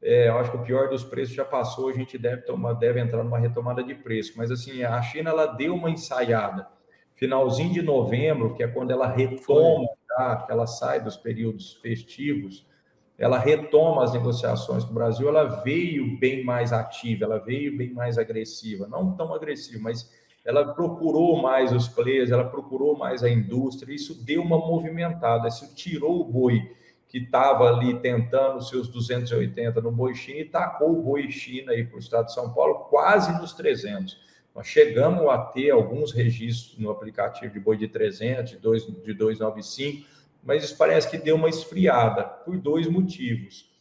é, 0.00 0.28
eu 0.28 0.38
acho 0.38 0.50
que 0.50 0.56
o 0.56 0.62
pior 0.62 0.88
dos 0.88 1.02
preços 1.02 1.34
já 1.34 1.44
passou. 1.44 1.88
A 1.88 1.92
gente 1.92 2.16
deve 2.16 2.42
tomar, 2.42 2.74
deve 2.74 3.00
entrar 3.00 3.24
numa 3.24 3.38
retomada 3.38 3.82
de 3.82 3.94
preço. 3.94 4.34
Mas 4.36 4.50
assim, 4.50 4.82
a 4.84 5.00
China 5.02 5.30
ela 5.30 5.46
deu 5.46 5.74
uma 5.74 5.90
ensaiada. 5.90 6.68
Finalzinho 7.16 7.72
de 7.72 7.82
novembro, 7.82 8.54
que 8.54 8.62
é 8.62 8.68
quando 8.68 8.90
ela 8.90 9.08
retoma, 9.08 9.88
tá, 10.08 10.44
que 10.44 10.52
ela 10.52 10.66
sai 10.66 11.00
dos 11.00 11.16
períodos 11.16 11.74
festivos 11.74 12.66
ela 13.18 13.38
retoma 13.38 14.02
as 14.02 14.12
negociações 14.12 14.84
com 14.84 14.90
o 14.90 14.94
Brasil, 14.94 15.28
ela 15.28 15.62
veio 15.62 16.18
bem 16.18 16.44
mais 16.44 16.72
ativa, 16.72 17.24
ela 17.24 17.38
veio 17.38 17.76
bem 17.76 17.92
mais 17.92 18.18
agressiva, 18.18 18.86
não 18.88 19.16
tão 19.16 19.32
agressiva, 19.32 19.82
mas 19.82 20.10
ela 20.44 20.74
procurou 20.74 21.40
mais 21.40 21.72
os 21.72 21.88
players, 21.88 22.30
ela 22.30 22.44
procurou 22.44 22.98
mais 22.98 23.22
a 23.22 23.30
indústria, 23.30 23.94
isso 23.94 24.24
deu 24.24 24.42
uma 24.42 24.58
movimentada, 24.58 25.48
isso 25.48 25.74
tirou 25.74 26.20
o 26.20 26.24
boi 26.24 26.60
que 27.08 27.18
estava 27.18 27.68
ali 27.68 28.00
tentando 28.00 28.60
seus 28.60 28.88
280 28.88 29.80
no 29.80 29.92
boi 29.92 30.14
China 30.14 30.40
e 30.40 30.44
tacou 30.44 30.98
o 30.98 31.02
boi 31.02 31.30
China 31.30 31.70
aí 31.70 31.84
para 31.84 31.96
o 31.96 32.00
estado 32.00 32.26
de 32.26 32.34
São 32.34 32.52
Paulo 32.52 32.86
quase 32.90 33.32
nos 33.40 33.52
300. 33.52 34.18
Nós 34.54 34.66
chegamos 34.66 35.26
a 35.28 35.38
ter 35.38 35.70
alguns 35.70 36.12
registros 36.12 36.78
no 36.78 36.90
aplicativo 36.90 37.52
de 37.52 37.60
boi 37.60 37.76
de 37.76 37.88
300, 37.88 38.52
de, 38.52 38.58
2, 38.58 38.86
de 39.04 39.14
295, 39.14 40.06
mas 40.44 40.70
parece 40.72 41.10
que 41.10 41.16
deu 41.16 41.36
uma 41.36 41.48
esfriada 41.48 42.22
por 42.22 42.58
dois 42.58 42.86
motivos. 42.86 43.72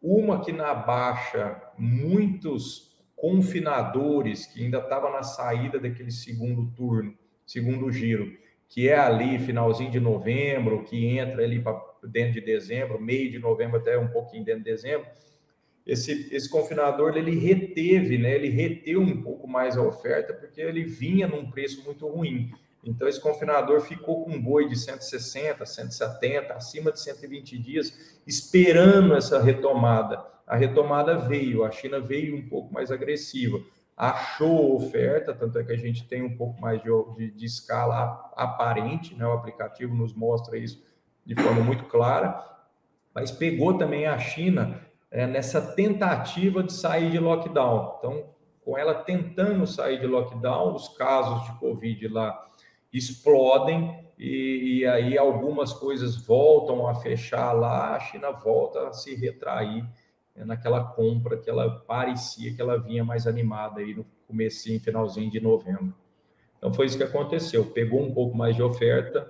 Uma 0.00 0.44
que 0.44 0.52
na 0.52 0.74
baixa, 0.74 1.60
muitos 1.78 2.92
confinadores 3.16 4.46
que 4.46 4.64
ainda 4.64 4.78
estavam 4.78 5.12
na 5.12 5.22
saída 5.22 5.78
daquele 5.78 6.10
segundo 6.10 6.66
turno, 6.72 7.16
segundo 7.46 7.90
giro, 7.90 8.36
que 8.68 8.88
é 8.88 8.98
ali 8.98 9.38
finalzinho 9.38 9.90
de 9.90 10.00
novembro, 10.00 10.82
que 10.84 11.06
entra 11.06 11.44
ali 11.44 11.60
para 11.60 11.80
dentro 12.02 12.32
de 12.32 12.40
dezembro, 12.40 13.00
meio 13.00 13.30
de 13.30 13.38
novembro 13.38 13.78
até 13.78 13.96
um 13.98 14.08
pouquinho 14.08 14.44
dentro 14.44 14.64
de 14.64 14.70
dezembro, 14.70 15.06
esse, 15.86 16.34
esse 16.34 16.48
confinador 16.48 17.16
ele 17.16 17.36
reteve, 17.38 18.16
né? 18.18 18.34
Ele 18.34 18.48
reteu 18.48 19.00
um 19.00 19.22
pouco 19.22 19.48
mais 19.48 19.76
a 19.76 19.82
oferta 19.82 20.32
porque 20.32 20.60
ele 20.60 20.84
vinha 20.84 21.26
num 21.26 21.50
preço 21.50 21.84
muito 21.84 22.06
ruim. 22.06 22.52
Então, 22.84 23.06
esse 23.06 23.20
confinador 23.20 23.80
ficou 23.80 24.24
com 24.24 24.32
um 24.32 24.42
boi 24.42 24.68
de 24.68 24.76
160, 24.76 25.64
170, 25.64 26.52
acima 26.52 26.90
de 26.90 27.00
120 27.00 27.58
dias, 27.58 28.18
esperando 28.26 29.14
essa 29.14 29.40
retomada. 29.40 30.24
A 30.46 30.56
retomada 30.56 31.16
veio, 31.16 31.64
a 31.64 31.70
China 31.70 32.00
veio 32.00 32.36
um 32.36 32.48
pouco 32.48 32.74
mais 32.74 32.90
agressiva, 32.90 33.60
achou 33.96 34.74
oferta, 34.74 35.32
tanto 35.32 35.58
é 35.58 35.64
que 35.64 35.72
a 35.72 35.76
gente 35.76 36.08
tem 36.08 36.22
um 36.22 36.36
pouco 36.36 36.60
mais 36.60 36.82
de, 36.82 36.88
de, 37.16 37.30
de 37.30 37.46
escala 37.46 38.32
aparente, 38.36 39.14
né? 39.14 39.24
o 39.24 39.32
aplicativo 39.32 39.94
nos 39.94 40.12
mostra 40.12 40.58
isso 40.58 40.82
de 41.24 41.36
forma 41.36 41.62
muito 41.62 41.84
clara, 41.84 42.44
mas 43.14 43.30
pegou 43.30 43.78
também 43.78 44.06
a 44.06 44.18
China 44.18 44.80
é, 45.10 45.26
nessa 45.26 45.60
tentativa 45.60 46.62
de 46.62 46.72
sair 46.72 47.10
de 47.10 47.18
lockdown. 47.18 47.96
Então, 47.98 48.24
com 48.64 48.76
ela 48.76 48.94
tentando 48.94 49.66
sair 49.66 50.00
de 50.00 50.06
lockdown, 50.06 50.74
os 50.74 50.88
casos 50.96 51.44
de 51.44 51.58
Covid 51.58 52.08
lá 52.08 52.48
explodem 52.92 54.02
e, 54.18 54.80
e, 54.80 54.86
aí 54.86 55.16
algumas 55.16 55.72
coisas 55.72 56.16
voltam 56.16 56.86
a 56.86 56.94
fechar 56.94 57.52
lá, 57.52 57.96
a 57.96 58.00
China 58.00 58.30
volta 58.30 58.88
a 58.88 58.92
se 58.92 59.14
retrair 59.14 59.82
né, 60.36 60.44
naquela 60.44 60.84
compra 60.84 61.36
que 61.36 61.50
ela 61.50 61.70
parecia 61.80 62.54
que 62.54 62.60
ela 62.60 62.78
vinha 62.78 63.04
mais 63.04 63.26
animada 63.26 63.80
aí 63.80 63.94
no 63.94 64.04
comecinho, 64.28 64.78
finalzinho 64.78 65.30
de 65.30 65.40
novembro. 65.40 65.94
Então 66.56 66.72
foi 66.72 66.86
isso 66.86 66.96
que 66.96 67.02
aconteceu, 67.02 67.64
pegou 67.72 68.00
um 68.02 68.14
pouco 68.14 68.36
mais 68.36 68.54
de 68.54 68.62
oferta 68.62 69.28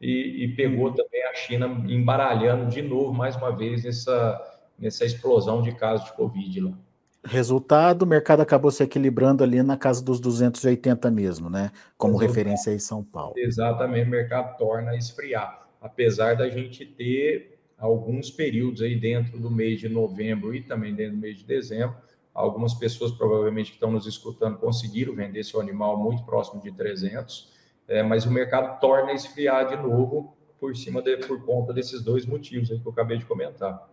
e, 0.00 0.44
e 0.44 0.56
pegou 0.56 0.92
também 0.92 1.22
a 1.24 1.34
China 1.34 1.66
embaralhando 1.86 2.68
de 2.68 2.82
novo 2.82 3.12
mais 3.12 3.36
uma 3.36 3.54
vez 3.54 3.84
nessa, 3.84 4.60
nessa 4.78 5.04
explosão 5.04 5.62
de 5.62 5.72
casos 5.72 6.06
de 6.06 6.16
Covid 6.16 6.60
lá. 6.60 6.85
Resultado, 7.26 8.02
o 8.02 8.06
mercado 8.06 8.40
acabou 8.40 8.70
se 8.70 8.84
equilibrando 8.84 9.42
ali 9.42 9.62
na 9.62 9.76
casa 9.76 10.02
dos 10.02 10.20
280 10.20 11.10
mesmo, 11.10 11.50
né? 11.50 11.72
Como 11.98 12.14
Resultado. 12.14 12.36
referência 12.36 12.72
aí 12.72 12.78
São 12.78 13.02
Paulo. 13.02 13.34
Exatamente, 13.36 14.06
o 14.06 14.10
mercado 14.10 14.56
torna 14.56 14.92
a 14.92 14.96
esfriar. 14.96 15.66
Apesar 15.80 16.36
da 16.36 16.48
gente 16.48 16.86
ter 16.86 17.58
alguns 17.76 18.30
períodos 18.30 18.80
aí 18.80 18.98
dentro 18.98 19.38
do 19.38 19.50
mês 19.50 19.80
de 19.80 19.88
novembro 19.88 20.54
e 20.54 20.62
também 20.62 20.94
dentro 20.94 21.16
do 21.16 21.20
mês 21.20 21.38
de 21.38 21.44
dezembro, 21.44 21.96
algumas 22.32 22.74
pessoas 22.74 23.10
provavelmente 23.10 23.70
que 23.70 23.76
estão 23.76 23.90
nos 23.90 24.06
escutando 24.06 24.58
conseguiram 24.58 25.14
vender 25.14 25.42
seu 25.44 25.60
animal 25.60 25.98
muito 25.98 26.22
próximo 26.24 26.62
de 26.62 26.70
300, 26.70 27.52
é, 27.88 28.02
mas 28.02 28.24
o 28.24 28.30
mercado 28.30 28.78
torna 28.80 29.10
a 29.10 29.14
esfriar 29.14 29.68
de 29.68 29.76
novo 29.76 30.36
por 30.58 30.76
cima 30.76 31.02
de, 31.02 31.16
por 31.18 31.44
conta 31.44 31.72
desses 31.72 32.02
dois 32.02 32.24
motivos 32.24 32.70
aí 32.70 32.78
que 32.78 32.86
eu 32.86 32.92
acabei 32.92 33.18
de 33.18 33.24
comentar. 33.24 33.88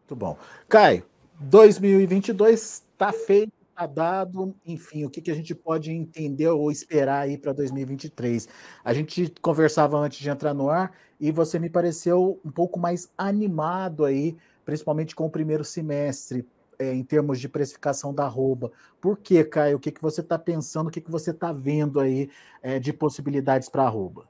Muito 0.00 0.16
bom. 0.16 0.38
Caio, 0.68 1.04
2022 1.40 2.82
está 2.92 3.12
feito, 3.12 3.52
está 3.70 3.86
dado, 3.86 4.56
enfim, 4.66 5.04
o 5.04 5.10
que, 5.10 5.20
que 5.20 5.30
a 5.30 5.34
gente 5.34 5.54
pode 5.54 5.92
entender 5.92 6.48
ou 6.48 6.70
esperar 6.70 7.20
aí 7.20 7.38
para 7.38 7.52
2023? 7.52 8.48
A 8.84 8.92
gente 8.92 9.32
conversava 9.40 9.96
antes 9.98 10.18
de 10.18 10.28
entrar 10.28 10.52
no 10.52 10.68
ar 10.68 10.92
e 11.20 11.30
você 11.30 11.58
me 11.58 11.70
pareceu 11.70 12.40
um 12.44 12.50
pouco 12.50 12.80
mais 12.80 13.08
animado 13.16 14.04
aí, 14.04 14.36
principalmente 14.64 15.14
com 15.14 15.26
o 15.26 15.30
primeiro 15.30 15.62
semestre, 15.62 16.44
é, 16.76 16.92
em 16.92 17.04
termos 17.04 17.38
de 17.38 17.48
precificação 17.48 18.12
da 18.12 18.24
arroba. 18.24 18.72
Por 19.00 19.16
que, 19.16 19.44
Caio? 19.44 19.76
O 19.76 19.80
que, 19.80 19.92
que 19.92 20.02
você 20.02 20.20
está 20.20 20.38
pensando, 20.38 20.88
o 20.88 20.90
que, 20.90 21.00
que 21.00 21.10
você 21.10 21.30
está 21.30 21.52
vendo 21.52 22.00
aí 22.00 22.28
é, 22.60 22.80
de 22.80 22.92
possibilidades 22.92 23.68
para 23.68 23.84
a 23.84 23.86
arroba? 23.86 24.26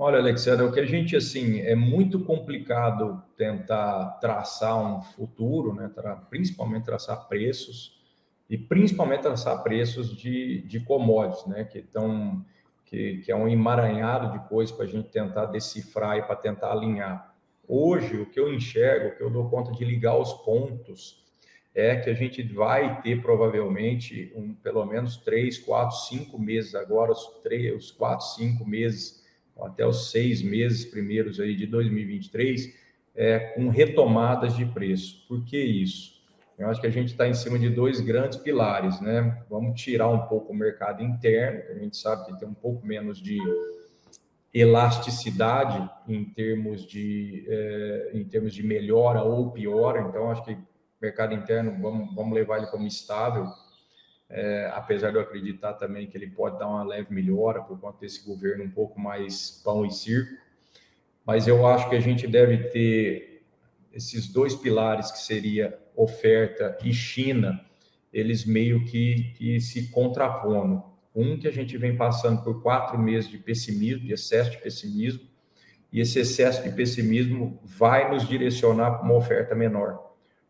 Olha, 0.00 0.18
Alexandre, 0.18 0.64
o 0.64 0.70
que 0.70 0.78
a 0.78 0.86
gente, 0.86 1.16
assim, 1.16 1.58
é 1.58 1.74
muito 1.74 2.20
complicado 2.20 3.20
tentar 3.36 4.18
traçar 4.20 4.80
um 4.80 5.02
futuro, 5.02 5.74
né? 5.74 5.90
principalmente 6.30 6.84
traçar 6.84 7.26
preços, 7.26 7.98
e 8.48 8.56
principalmente 8.56 9.22
traçar 9.22 9.60
preços 9.60 10.16
de, 10.16 10.62
de 10.62 10.78
commodities, 10.78 11.46
né? 11.46 11.64
Que, 11.64 11.82
tão, 11.82 12.46
que, 12.86 13.18
que 13.18 13.32
é 13.32 13.34
um 13.34 13.48
emaranhado 13.48 14.38
de 14.38 14.48
coisas 14.48 14.74
para 14.74 14.84
a 14.84 14.88
gente 14.88 15.08
tentar 15.08 15.46
decifrar 15.46 16.16
e 16.16 16.22
para 16.22 16.36
tentar 16.36 16.70
alinhar. 16.70 17.34
Hoje, 17.66 18.20
o 18.20 18.26
que 18.26 18.38
eu 18.38 18.54
enxergo, 18.54 19.08
o 19.08 19.16
que 19.16 19.22
eu 19.22 19.28
dou 19.28 19.50
conta 19.50 19.72
de 19.72 19.84
ligar 19.84 20.16
os 20.16 20.32
pontos, 20.32 21.26
é 21.74 21.96
que 21.96 22.08
a 22.08 22.14
gente 22.14 22.40
vai 22.44 23.02
ter 23.02 23.20
provavelmente 23.20 24.32
um, 24.36 24.54
pelo 24.54 24.86
menos 24.86 25.16
três, 25.16 25.58
quatro, 25.58 25.96
cinco 25.96 26.40
meses 26.40 26.76
agora, 26.76 27.10
os 27.10 27.26
três, 27.42 27.76
os 27.76 27.90
quatro, 27.90 28.24
cinco 28.24 28.64
meses 28.64 29.26
até 29.64 29.86
os 29.86 30.10
seis 30.10 30.42
meses 30.42 30.84
primeiros 30.84 31.40
aí 31.40 31.54
de 31.54 31.66
2023, 31.66 32.74
é, 33.14 33.38
com 33.38 33.68
retomadas 33.68 34.56
de 34.56 34.64
preço. 34.64 35.26
Por 35.26 35.44
que 35.44 35.58
isso? 35.58 36.18
Eu 36.58 36.68
acho 36.68 36.80
que 36.80 36.86
a 36.86 36.90
gente 36.90 37.12
está 37.12 37.28
em 37.28 37.34
cima 37.34 37.58
de 37.58 37.68
dois 37.68 38.00
grandes 38.00 38.36
pilares, 38.36 39.00
né? 39.00 39.42
Vamos 39.48 39.80
tirar 39.80 40.08
um 40.08 40.26
pouco 40.26 40.52
o 40.52 40.56
mercado 40.56 41.02
interno, 41.02 41.62
que 41.62 41.72
a 41.72 41.78
gente 41.78 41.96
sabe 41.96 42.26
que 42.26 42.38
tem 42.38 42.48
um 42.48 42.54
pouco 42.54 42.84
menos 42.84 43.22
de 43.22 43.38
elasticidade 44.52 45.88
em 46.08 46.24
termos 46.24 46.84
de, 46.84 47.44
é, 47.48 48.10
em 48.14 48.24
termos 48.24 48.52
de 48.52 48.62
melhora 48.64 49.22
ou 49.22 49.52
piora. 49.52 50.00
Então, 50.00 50.30
acho 50.30 50.44
que 50.44 50.58
mercado 51.00 51.32
interno, 51.32 51.80
vamos, 51.80 52.12
vamos 52.14 52.34
levar 52.34 52.58
ele 52.58 52.66
como 52.66 52.86
estável, 52.86 53.46
é, 54.30 54.70
apesar 54.74 55.10
de 55.10 55.16
eu 55.16 55.22
acreditar 55.22 55.74
também 55.74 56.06
que 56.06 56.16
ele 56.16 56.28
pode 56.28 56.58
dar 56.58 56.68
uma 56.68 56.84
leve 56.84 57.12
melhora 57.12 57.62
por 57.62 57.80
conta 57.80 57.98
desse 58.00 58.26
governo 58.26 58.64
um 58.64 58.70
pouco 58.70 59.00
mais 59.00 59.62
pão 59.64 59.86
e 59.86 59.90
circo, 59.90 60.36
mas 61.24 61.48
eu 61.48 61.66
acho 61.66 61.88
que 61.88 61.96
a 61.96 62.00
gente 62.00 62.26
deve 62.26 62.68
ter 62.68 63.42
esses 63.92 64.28
dois 64.28 64.54
pilares 64.54 65.10
que 65.10 65.18
seria 65.18 65.78
oferta 65.96 66.76
e 66.84 66.92
China, 66.92 67.64
eles 68.12 68.44
meio 68.44 68.84
que, 68.84 69.32
que 69.36 69.60
se 69.60 69.90
contrapondo. 69.90 70.82
Um 71.14 71.38
que 71.38 71.48
a 71.48 71.52
gente 71.52 71.76
vem 71.76 71.96
passando 71.96 72.42
por 72.42 72.62
quatro 72.62 72.98
meses 72.98 73.28
de 73.28 73.38
pessimismo, 73.38 74.06
de 74.06 74.12
excesso 74.12 74.52
de 74.52 74.58
pessimismo, 74.58 75.26
e 75.90 76.00
esse 76.00 76.18
excesso 76.20 76.62
de 76.62 76.70
pessimismo 76.70 77.58
vai 77.64 78.10
nos 78.10 78.28
direcionar 78.28 78.92
para 78.92 79.04
uma 79.04 79.16
oferta 79.16 79.54
menor 79.54 80.08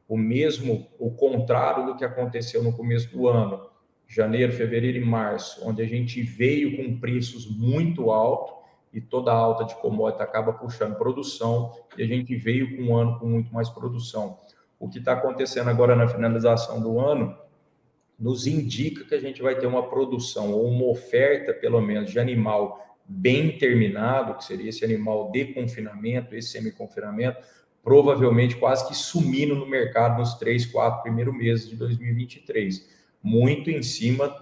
o 0.08 0.16
mesmo, 0.16 0.88
o 0.98 1.10
contrário 1.10 1.84
do 1.84 1.94
que 1.94 2.04
aconteceu 2.04 2.62
no 2.62 2.72
começo 2.72 3.10
do 3.10 3.28
ano, 3.28 3.67
janeiro, 4.08 4.52
fevereiro 4.52 4.96
e 4.96 5.04
março, 5.04 5.60
onde 5.68 5.82
a 5.82 5.86
gente 5.86 6.22
veio 6.22 6.76
com 6.76 6.98
preços 6.98 7.46
muito 7.46 8.10
altos 8.10 8.56
e 8.92 9.00
toda 9.00 9.30
a 9.30 9.36
alta 9.36 9.64
de 9.64 9.74
commodity 9.76 10.22
acaba 10.22 10.52
puxando 10.54 10.96
produção 10.96 11.72
e 11.96 12.02
a 12.02 12.06
gente 12.06 12.34
veio 12.34 12.74
com 12.74 12.84
um 12.84 12.96
ano 12.96 13.18
com 13.18 13.26
muito 13.26 13.52
mais 13.52 13.68
produção. 13.68 14.38
O 14.80 14.88
que 14.88 14.98
está 14.98 15.12
acontecendo 15.12 15.68
agora 15.68 15.94
na 15.94 16.08
finalização 16.08 16.80
do 16.80 16.98
ano 16.98 17.36
nos 18.18 18.46
indica 18.46 19.04
que 19.04 19.14
a 19.14 19.20
gente 19.20 19.42
vai 19.42 19.56
ter 19.56 19.66
uma 19.66 19.88
produção 19.88 20.52
ou 20.52 20.66
uma 20.68 20.86
oferta, 20.86 21.52
pelo 21.52 21.80
menos, 21.80 22.10
de 22.10 22.18
animal 22.18 22.84
bem 23.06 23.56
terminado, 23.58 24.34
que 24.34 24.44
seria 24.44 24.70
esse 24.70 24.84
animal 24.84 25.30
de 25.30 25.46
confinamento, 25.46 26.34
esse 26.34 26.48
semi-confinamento, 26.48 27.38
provavelmente 27.82 28.56
quase 28.56 28.88
que 28.88 28.94
sumindo 28.94 29.54
no 29.54 29.66
mercado 29.66 30.18
nos 30.18 30.34
três, 30.34 30.66
quatro 30.66 31.02
primeiros 31.02 31.34
meses 31.34 31.68
de 31.68 31.76
2023, 31.76 32.97
muito 33.22 33.70
em 33.70 33.82
cima 33.82 34.34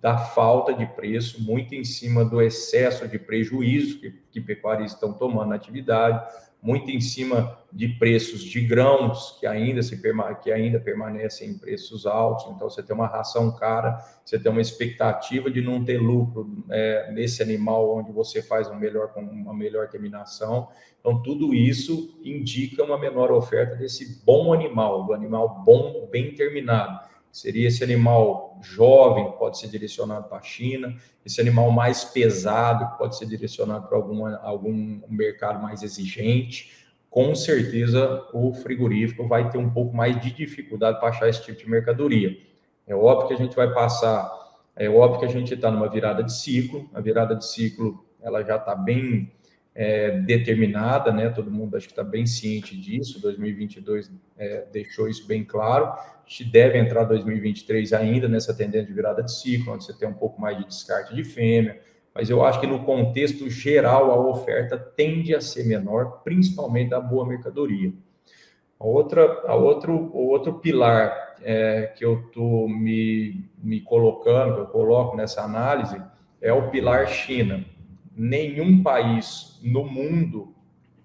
da 0.00 0.18
falta 0.18 0.72
de 0.72 0.86
preço, 0.86 1.42
muito 1.42 1.74
em 1.74 1.84
cima 1.84 2.24
do 2.24 2.40
excesso 2.40 3.08
de 3.08 3.18
prejuízo 3.18 3.98
que, 3.98 4.10
que 4.30 4.40
pecuaristas 4.40 4.92
estão 4.92 5.12
tomando 5.12 5.48
na 5.48 5.56
atividade, 5.56 6.24
muito 6.62 6.90
em 6.90 7.00
cima 7.00 7.58
de 7.72 7.88
preços 7.88 8.42
de 8.42 8.60
grãos 8.60 9.36
que 9.38 9.46
ainda 9.46 9.82
se 9.82 10.00
que 10.42 10.50
ainda 10.50 10.80
permanecem 10.80 11.50
em 11.50 11.58
preços 11.58 12.06
altos. 12.06 12.46
Então 12.46 12.68
você 12.68 12.82
tem 12.82 12.94
uma 12.94 13.06
ração 13.06 13.54
cara, 13.56 13.98
você 14.24 14.38
tem 14.38 14.50
uma 14.50 14.60
expectativa 14.60 15.50
de 15.50 15.60
não 15.60 15.84
ter 15.84 15.98
lucro 15.98 16.64
é, 16.70 17.12
nesse 17.12 17.42
animal 17.42 17.96
onde 17.96 18.10
você 18.10 18.42
faz 18.42 18.68
uma 18.68 18.80
melhor 18.80 19.12
uma 19.16 19.54
melhor 19.54 19.88
terminação. 19.88 20.68
Então 20.98 21.22
tudo 21.22 21.54
isso 21.54 22.18
indica 22.24 22.82
uma 22.82 22.98
menor 22.98 23.30
oferta 23.30 23.76
desse 23.76 24.24
bom 24.24 24.52
animal, 24.52 25.04
do 25.04 25.12
animal 25.12 25.62
bom, 25.64 26.08
bem 26.10 26.34
terminado. 26.34 27.06
Seria 27.36 27.68
esse 27.68 27.84
animal 27.84 28.58
jovem, 28.62 29.30
pode 29.32 29.58
ser 29.58 29.68
direcionado 29.68 30.26
para 30.26 30.38
a 30.38 30.42
China, 30.42 30.96
esse 31.22 31.38
animal 31.38 31.70
mais 31.70 32.02
pesado, 32.02 32.96
pode 32.96 33.18
ser 33.18 33.26
direcionado 33.26 33.86
para 33.88 33.98
algum 33.98 35.02
mercado 35.06 35.62
mais 35.62 35.82
exigente. 35.82 36.72
Com 37.10 37.34
certeza, 37.34 38.26
o 38.32 38.54
frigorífico 38.54 39.28
vai 39.28 39.50
ter 39.50 39.58
um 39.58 39.68
pouco 39.68 39.94
mais 39.94 40.18
de 40.18 40.30
dificuldade 40.30 40.98
para 40.98 41.10
achar 41.10 41.28
esse 41.28 41.44
tipo 41.44 41.58
de 41.58 41.68
mercadoria. 41.68 42.34
É 42.86 42.94
óbvio 42.94 43.28
que 43.28 43.34
a 43.34 43.44
gente 43.44 43.54
vai 43.54 43.70
passar, 43.70 44.32
é 44.74 44.88
óbvio 44.88 45.20
que 45.20 45.26
a 45.26 45.28
gente 45.28 45.52
está 45.52 45.70
numa 45.70 45.90
virada 45.90 46.24
de 46.24 46.32
ciclo, 46.32 46.88
a 46.94 47.02
virada 47.02 47.36
de 47.36 47.44
ciclo 47.46 48.02
ela 48.22 48.42
já 48.42 48.56
está 48.56 48.74
bem 48.74 49.30
é, 49.76 50.10
determinada, 50.20 51.12
né? 51.12 51.28
Todo 51.28 51.50
mundo 51.50 51.76
acho 51.76 51.86
que 51.86 51.92
está 51.92 52.02
bem 52.02 52.24
ciente 52.24 52.74
disso. 52.74 53.20
2022 53.20 54.10
é, 54.38 54.64
deixou 54.72 55.06
isso 55.06 55.28
bem 55.28 55.44
claro. 55.44 55.84
A 55.84 56.22
gente 56.26 56.44
deve 56.50 56.78
entrar 56.78 57.04
2023 57.04 57.92
ainda 57.92 58.26
nessa 58.26 58.54
tendência 58.54 58.86
de 58.86 58.94
virada 58.94 59.22
de 59.22 59.30
ciclo, 59.30 59.74
onde 59.74 59.84
você 59.84 59.92
tem 59.92 60.08
um 60.08 60.14
pouco 60.14 60.40
mais 60.40 60.56
de 60.56 60.64
descarte 60.64 61.14
de 61.14 61.22
fêmea. 61.22 61.78
Mas 62.14 62.30
eu 62.30 62.42
acho 62.42 62.58
que 62.58 62.66
no 62.66 62.84
contexto 62.84 63.50
geral 63.50 64.10
a 64.10 64.30
oferta 64.30 64.78
tende 64.78 65.34
a 65.34 65.40
ser 65.42 65.64
menor, 65.66 66.22
principalmente 66.24 66.88
da 66.88 67.00
boa 67.00 67.26
mercadoria. 67.26 67.92
A 68.80 68.86
outra, 68.86 69.42
a 69.46 69.54
outro, 69.54 69.92
o 69.92 70.28
outro 70.28 70.54
pilar 70.54 71.36
é, 71.42 71.92
que 71.94 72.02
eu 72.02 72.20
estou 72.20 72.66
me, 72.66 73.44
me 73.62 73.82
colocando, 73.82 74.54
que 74.54 74.60
eu 74.60 74.66
coloco 74.66 75.14
nessa 75.14 75.42
análise, 75.42 76.00
é 76.40 76.50
o 76.50 76.70
pilar 76.70 77.06
China. 77.08 77.62
Nenhum 78.16 78.82
país 78.82 79.60
no 79.62 79.84
mundo 79.84 80.54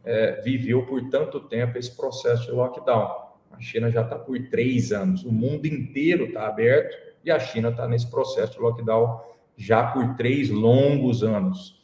é, 0.03 0.41
viveu 0.41 0.85
por 0.85 1.09
tanto 1.09 1.41
tempo 1.41 1.77
esse 1.77 1.95
processo 1.95 2.45
de 2.45 2.51
lockdown. 2.51 3.31
A 3.51 3.59
China 3.59 3.91
já 3.91 4.01
está 4.01 4.17
por 4.17 4.39
três 4.49 4.91
anos, 4.91 5.23
o 5.25 5.31
mundo 5.31 5.65
inteiro 5.65 6.25
está 6.25 6.47
aberto 6.47 6.95
e 7.23 7.29
a 7.29 7.37
China 7.37 7.69
está 7.69 7.87
nesse 7.87 8.09
processo 8.09 8.53
de 8.53 8.59
lockdown 8.59 9.21
já 9.57 9.91
por 9.91 10.15
três 10.15 10.49
longos 10.49 11.23
anos. 11.23 11.81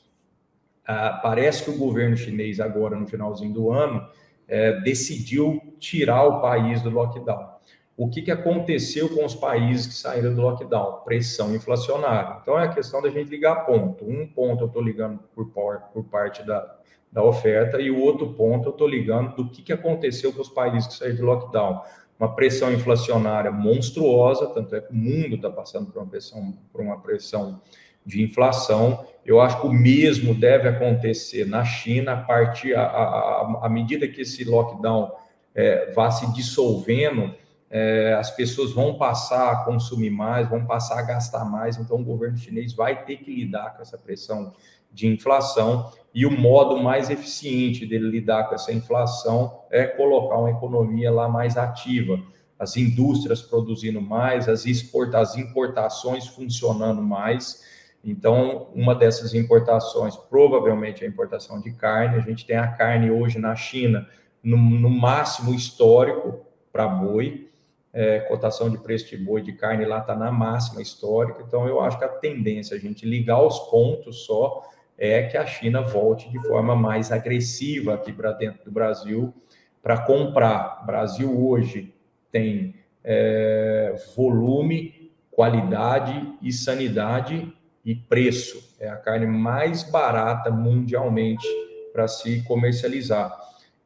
Ah, 0.86 1.20
parece 1.22 1.66
que 1.66 1.70
o 1.72 1.78
governo 1.78 2.16
chinês, 2.16 2.62
agora 2.62 2.98
no 2.98 3.06
finalzinho 3.06 3.54
do 3.54 3.72
ano, 3.72 4.08
é, 4.48 4.80
decidiu 4.80 5.62
tirar 5.78 6.24
o 6.26 6.42
país 6.42 6.82
do 6.82 6.90
lockdown. 6.90 7.58
O 7.98 8.08
que, 8.08 8.22
que 8.22 8.30
aconteceu 8.30 9.10
com 9.10 9.26
os 9.26 9.34
países 9.34 9.88
que 9.88 9.94
saíram 9.96 10.32
do 10.36 10.40
lockdown? 10.40 11.02
Pressão 11.04 11.56
inflacionária. 11.56 12.38
Então 12.40 12.58
é 12.58 12.66
a 12.66 12.68
questão 12.68 13.02
da 13.02 13.10
gente 13.10 13.28
ligar 13.28 13.66
ponto. 13.66 14.06
Um 14.06 14.28
ponto 14.28 14.64
eu 14.64 14.68
estou 14.68 14.84
ligando 14.84 15.20
por, 15.34 15.48
por 15.48 16.04
parte 16.04 16.46
da, 16.46 16.78
da 17.12 17.24
oferta 17.24 17.82
e 17.82 17.90
o 17.90 18.00
outro 18.00 18.34
ponto 18.34 18.68
eu 18.68 18.72
estou 18.72 18.88
ligando 18.88 19.36
do 19.36 19.50
que, 19.50 19.64
que 19.64 19.74
aconteceu 19.74 20.32
com 20.32 20.42
os 20.42 20.50
países 20.50 20.88
que 20.88 20.94
saíram 20.94 21.18
do 21.18 21.26
lockdown. 21.26 21.82
Uma 22.20 22.36
pressão 22.36 22.72
inflacionária 22.72 23.52
monstruosa, 23.52 24.46
tanto 24.46 24.76
é 24.76 24.82
que 24.82 24.92
o 24.92 24.96
mundo 24.96 25.36
está 25.36 25.50
passando 25.50 25.92
por 25.92 26.00
uma 26.00 26.08
pressão, 26.08 26.54
por 26.72 26.82
uma 26.82 27.02
pressão 27.02 27.60
de 28.06 28.22
inflação. 28.22 29.08
Eu 29.26 29.42
acho 29.42 29.60
que 29.60 29.66
o 29.66 29.74
mesmo 29.74 30.36
deve 30.36 30.70
acontecer 30.70 31.48
na 31.48 31.66
China 31.66 32.14
a 32.14 32.18
partir 32.18 32.76
à 32.76 33.68
medida 33.72 34.08
que 34.08 34.22
esse 34.22 34.44
lockdown 34.44 35.12
é, 35.56 35.92
vá 35.94 36.12
se 36.12 36.32
dissolvendo, 36.34 37.34
é, 37.70 38.14
as 38.14 38.32
pessoas 38.32 38.72
vão 38.72 38.96
passar 38.96 39.52
a 39.52 39.56
consumir 39.66 40.10
mais, 40.10 40.50
vão 40.50 40.66
passar 40.66 41.00
a 41.00 41.02
gastar 41.02 41.46
mais. 41.46 41.78
Então, 41.78 41.98
o 41.98 42.04
governo 42.04 42.38
chinês 42.38 42.74
vai 42.74 43.04
ter 43.04 43.18
que 43.18 43.34
lidar 43.34 43.76
com 43.76 43.82
essa 43.82 43.98
pressão 43.98 44.54
de 44.92 45.08
inflação 45.08 45.92
e 46.14 46.26
o 46.26 46.32
modo 46.32 46.78
mais 46.78 47.10
eficiente 47.10 47.86
dele 47.86 48.10
lidar 48.10 48.48
com 48.48 48.56
essa 48.56 48.72
inflação 48.72 49.62
é 49.70 49.86
colocar 49.86 50.38
uma 50.38 50.50
economia 50.50 51.12
lá 51.12 51.28
mais 51.28 51.58
ativa, 51.58 52.20
as 52.58 52.78
indústrias 52.78 53.42
produzindo 53.42 54.02
mais, 54.02 54.50
as, 54.50 54.66
exporta 54.66 55.20
as 55.20 55.38
importações 55.38 56.26
funcionando 56.28 57.02
mais 57.02 57.62
então, 58.08 58.70
uma 58.74 58.96
dessas 58.96 59.34
importações, 59.34 60.16
provavelmente 60.16 61.04
a 61.04 61.08
importação 61.08 61.60
de 61.60 61.74
carne, 61.74 62.16
a 62.16 62.22
gente 62.22 62.46
tem 62.46 62.56
a 62.56 62.68
carne 62.68 63.12
hoje 63.12 63.38
na 63.38 63.54
China 63.54 64.08
no, 64.42 64.58
no 64.58 64.90
máximo 64.90 65.54
histórico 65.54 66.46
para 66.72 66.88
boi, 66.88 67.50
é, 67.98 68.20
cotação 68.20 68.70
de 68.70 68.78
preço 68.78 69.10
de 69.10 69.18
boi 69.18 69.42
de 69.42 69.54
carne 69.54 69.84
lá 69.84 69.98
está 69.98 70.16
na 70.16 70.32
máxima 70.32 70.84
histórica. 70.84 71.42
Então, 71.42 71.68
eu 71.68 71.82
acho 71.82 71.98
que 71.98 72.06
a 72.06 72.08
tendência 72.08 72.78
a 72.78 72.80
gente 72.80 73.08
ligar 73.08 73.42
os 73.42 73.58
pontos 73.72 74.24
só 74.24 74.70
é 74.96 75.24
que 75.24 75.36
a 75.36 75.48
China 75.48 75.82
volte 75.82 76.30
de 76.30 76.40
forma 76.48 76.76
mais 76.76 77.12
agressiva 77.12 77.96
aqui 77.96 78.14
para 78.14 78.34
dentro 78.34 78.64
do 78.66 78.72
Brasil 78.72 79.34
para 79.82 79.98
comprar. 79.98 80.82
O 80.84 80.86
Brasil 80.86 81.44
hoje 81.44 81.92
tem 82.32 82.76
é, 83.04 83.96
volume, 84.16 85.12
qualidade 85.32 86.38
e 86.40 86.54
sanidade 86.54 87.52
e 87.84 87.96
preço. 87.96 88.76
É 88.80 88.90
a 88.90 88.96
carne 88.96 89.26
mais 89.26 89.82
barata 89.82 90.52
mundialmente 90.52 91.48
para 91.92 92.08
se 92.08 92.44
comercializar. 92.44 93.36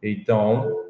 Então, 0.03 0.80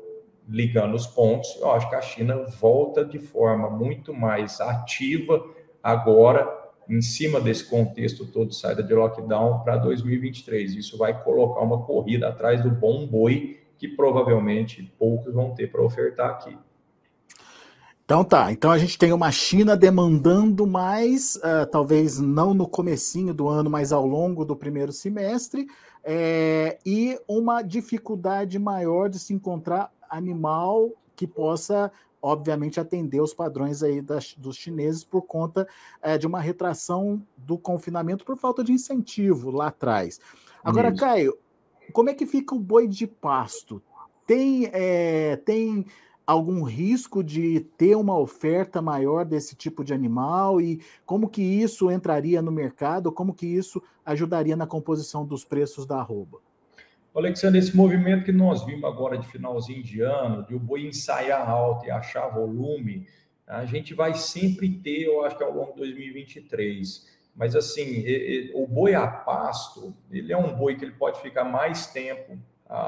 ligando 0.51 0.95
os 0.95 1.07
pontos, 1.07 1.55
eu 1.61 1.71
acho 1.71 1.89
que 1.89 1.95
a 1.95 2.01
China 2.01 2.45
volta 2.59 3.05
de 3.05 3.17
forma 3.17 3.69
muito 3.69 4.13
mais 4.13 4.59
ativa 4.59 5.41
agora, 5.81 6.45
em 6.89 7.01
cima 7.01 7.39
desse 7.39 7.63
contexto 7.69 8.25
todo 8.25 8.53
saída 8.53 8.83
de 8.83 8.93
lockdown 8.93 9.59
para 9.63 9.77
2023. 9.77 10.75
Isso 10.75 10.97
vai 10.97 11.23
colocar 11.23 11.61
uma 11.61 11.81
corrida 11.83 12.27
atrás 12.27 12.61
do 12.61 12.69
bom 12.69 13.07
boi 13.07 13.61
que 13.77 13.87
provavelmente 13.87 14.83
poucos 14.99 15.33
vão 15.33 15.55
ter 15.55 15.71
para 15.71 15.81
ofertar 15.81 16.31
aqui. 16.31 16.57
Então 18.03 18.25
tá, 18.25 18.51
então 18.51 18.69
a 18.71 18.77
gente 18.77 18.97
tem 18.97 19.13
uma 19.13 19.31
China 19.31 19.77
demandando 19.77 20.67
mais, 20.67 21.37
uh, 21.37 21.65
talvez 21.71 22.19
não 22.19 22.53
no 22.53 22.67
comecinho 22.67 23.33
do 23.33 23.47
ano, 23.47 23.69
mas 23.69 23.93
ao 23.93 24.05
longo 24.05 24.43
do 24.43 24.53
primeiro 24.53 24.91
semestre, 24.91 25.65
é, 26.03 26.77
e 26.85 27.17
uma 27.25 27.61
dificuldade 27.61 28.59
maior 28.59 29.07
de 29.07 29.17
se 29.17 29.33
encontrar 29.33 29.89
animal 30.12 30.91
que 31.15 31.26
possa, 31.26 31.91
obviamente, 32.21 32.80
atender 32.80 33.21
os 33.21 33.34
padrões 33.34 33.82
aí 33.82 34.02
das, 34.02 34.36
dos 34.36 34.58
chineses 34.58 35.04
por 35.04 35.24
conta 35.24 35.67
é, 36.02 36.17
de 36.17 36.28
uma 36.28 36.39
retração 36.39 37.26
do 37.38 37.58
confinamento 37.58 38.26
por 38.26 38.38
falta 38.38 38.63
de 38.63 38.71
incentivo 38.71 39.50
lá 39.50 39.67
atrás. 39.67 40.19
Agora, 40.63 40.89
Isso. 40.89 40.97
Caio, 40.97 41.38
como 41.93 42.10
é 42.10 42.13
que 42.13 42.26
fica 42.26 42.54
o 42.54 42.60
boi 42.60 42.88
de 42.88 43.08
pasto? 43.08 43.82
Tem, 44.26 44.69
é, 44.71 45.38
tem 45.38 45.86
algum 46.26 46.63
risco 46.63 47.24
de 47.24 47.62
ter 47.78 47.95
uma 47.95 48.17
oferta 48.17 48.82
maior 48.82 49.26
desse 49.26 49.56
tipo 49.56 49.84
de 49.84 49.93
animal 49.93 50.62
e 50.62 50.82
como 51.06 51.30
que 51.30 51.41
isso 51.41 51.91
entraria 51.91 52.41
no 52.41 52.52
mercado, 52.52 53.12
como 53.12 53.34
que 53.34 53.45
isso 53.45 53.82
ajudaria 54.06 54.56
na 54.56 54.67
composição 54.67 55.26
dos 55.26 55.43
preços 55.43 55.86
da 55.86 55.97
arroba? 55.97 56.39
Alexandre, 57.13 57.60
esse 57.60 57.76
movimento 57.76 58.24
que 58.24 58.32
nós 58.32 58.65
vimos 58.65 58.86
agora 58.86 59.17
de 59.17 59.28
finalzinho 59.28 59.84
de 59.84 60.02
ano, 60.02 60.45
de 60.45 60.56
o 60.56 60.60
boi 60.60 60.86
ensaiar 60.86 61.50
alto 61.50 61.86
e 61.86 61.91
achar 61.91 62.28
volume, 62.30 63.06
a 63.45 63.65
gente 63.65 63.93
vai 63.93 64.13
sempre 64.13 64.69
ter, 64.69 65.04
eu 65.04 65.26
acho 65.26 65.38
que 65.38 65.43
ao 65.43 65.52
longo 65.52 65.74
de 65.74 65.80
2023. 65.80 67.10
Mas 67.36 67.56
assim, 67.56 68.06
o 68.54 68.65
boi 68.65 68.95
a 68.95 69.06
pasto, 69.08 69.93
ele 70.10 70.32
é 70.32 70.38
um 70.38 70.56
boi 70.56 70.76
que 70.76 70.86
ele 70.86 70.93
pode 70.93 71.21
ficar 71.21 71.43
mais 71.43 71.88
tempo. 71.88 72.38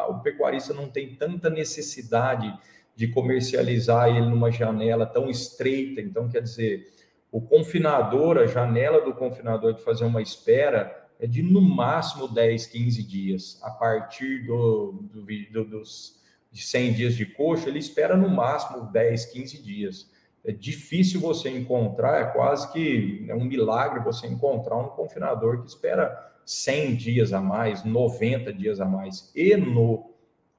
O 0.08 0.20
pecuarista 0.20 0.74
não 0.74 0.90
tem 0.90 1.16
tanta 1.16 1.50
necessidade 1.50 2.58
de 2.96 3.08
comercializar 3.10 4.08
ele 4.08 4.28
numa 4.28 4.52
janela 4.52 5.06
tão 5.06 5.30
estreita. 5.30 6.00
Então, 6.00 6.30
quer 6.30 6.42
dizer, 6.42 6.94
o 7.30 7.42
confinador, 7.42 8.38
a 8.38 8.46
janela 8.46 9.02
do 9.02 9.14
confinador 9.14 9.74
de 9.74 9.84
fazer 9.84 10.06
uma 10.06 10.22
espera 10.22 11.03
é 11.24 11.28
de 11.28 11.42
no 11.42 11.62
máximo 11.62 12.28
10, 12.28 12.66
15 12.66 13.02
dias. 13.02 13.58
A 13.64 13.72
partir 13.72 14.46
do, 14.46 14.92
do, 14.92 15.26
do, 15.54 15.64
dos 15.64 16.22
de 16.52 16.62
100 16.62 16.94
dias 16.94 17.16
de 17.16 17.26
coxa, 17.26 17.70
ele 17.70 17.80
espera 17.80 18.18
no 18.18 18.30
máximo 18.30 18.92
10, 18.92 19.28
15 19.28 19.64
dias. 19.64 20.12
É 20.44 20.52
difícil 20.52 21.22
você 21.22 21.50
encontrar, 21.50 22.20
é 22.20 22.26
quase 22.26 22.70
que 22.74 23.26
é 23.30 23.34
um 23.34 23.46
milagre 23.46 24.04
você 24.04 24.28
encontrar 24.28 24.76
um 24.76 24.90
confinador 24.90 25.62
que 25.62 25.70
espera 25.70 26.34
100 26.46 26.96
dias 26.98 27.32
a 27.32 27.40
mais, 27.40 27.86
90 27.86 28.52
dias 28.52 28.82
a 28.82 28.86
mais. 28.86 29.32
E 29.34 29.56
no, 29.56 30.12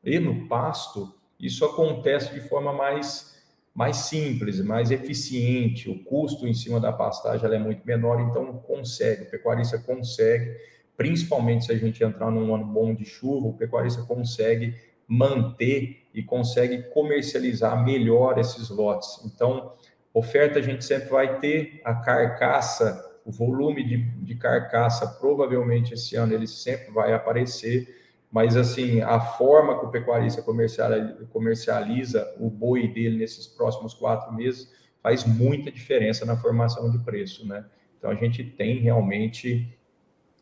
e 0.03 0.19
no 0.19 0.49
pasto, 0.49 1.15
isso 1.39 1.63
acontece 1.67 2.33
de 2.33 2.41
forma 2.41 2.73
mais, 2.73 3.34
mais 3.75 3.97
simples, 3.97 4.61
mais 4.61 4.91
eficiente. 4.91 5.91
O 5.91 6.05
custo 6.05 6.47
em 6.47 6.55
cima 6.55 6.79
da 6.79 6.93
pastagem 6.93 7.53
é 7.53 7.59
muito 7.59 7.85
menor, 7.85 8.21
então 8.21 8.57
consegue, 8.59 9.25
o 9.25 9.31
pecuarista 9.31 9.79
consegue, 9.79 10.57
principalmente 10.97 11.65
se 11.65 11.73
a 11.73 11.77
gente 11.77 12.03
entrar 12.05 12.31
num 12.31 12.55
ano 12.55 12.67
bom 12.67 12.95
de 12.95 13.05
chuva, 13.05 13.49
o 13.49 13.55
pecuarista 13.55 14.03
consegue 14.03 14.75
manter 15.09 16.07
e 16.15 16.23
consegue 16.23 16.85
comercializar 16.91 17.85
melhor 17.85 18.39
esses 18.39 18.71
lotes. 18.71 19.21
Então, 19.25 19.73
oferta 20.15 20.61
a 20.61 20.63
gente 20.63 20.85
sempre 20.85 21.09
vai 21.09 21.41
ter, 21.41 21.81
a 21.85 21.95
carcaça, 21.95 23.13
o 23.27 23.33
volume 23.33 23.83
de, 23.83 23.97
de 24.25 24.35
carcaça, 24.37 25.07
provavelmente 25.19 25.95
esse 25.95 26.15
ano 26.15 26.33
ele 26.33 26.47
sempre 26.47 26.93
vai 26.93 27.13
aparecer 27.13 28.04
mas 28.35 28.57
assim, 28.57 29.01
a 29.01 29.21
forma 29.21 29.79
que 29.79 29.87
o 29.87 29.91
pecuarista 29.91 30.43
comercializa 30.43 32.35
o 32.37 32.51
boi 32.51 32.89
dele 32.89 33.17
nesses 33.17 33.47
próximos 33.47 33.95
quatro 33.95 34.35
meses 34.35 34.75
faz 35.01 35.25
muita 35.25 35.71
diferença 35.71 36.27
na 36.27 36.37
formação 36.37 36.91
de 36.91 36.99
preço, 36.99 37.47
né? 37.47 37.65
Então 37.97 38.11
a 38.11 38.15
gente 38.17 38.43
tem 38.43 38.81
realmente 38.81 39.79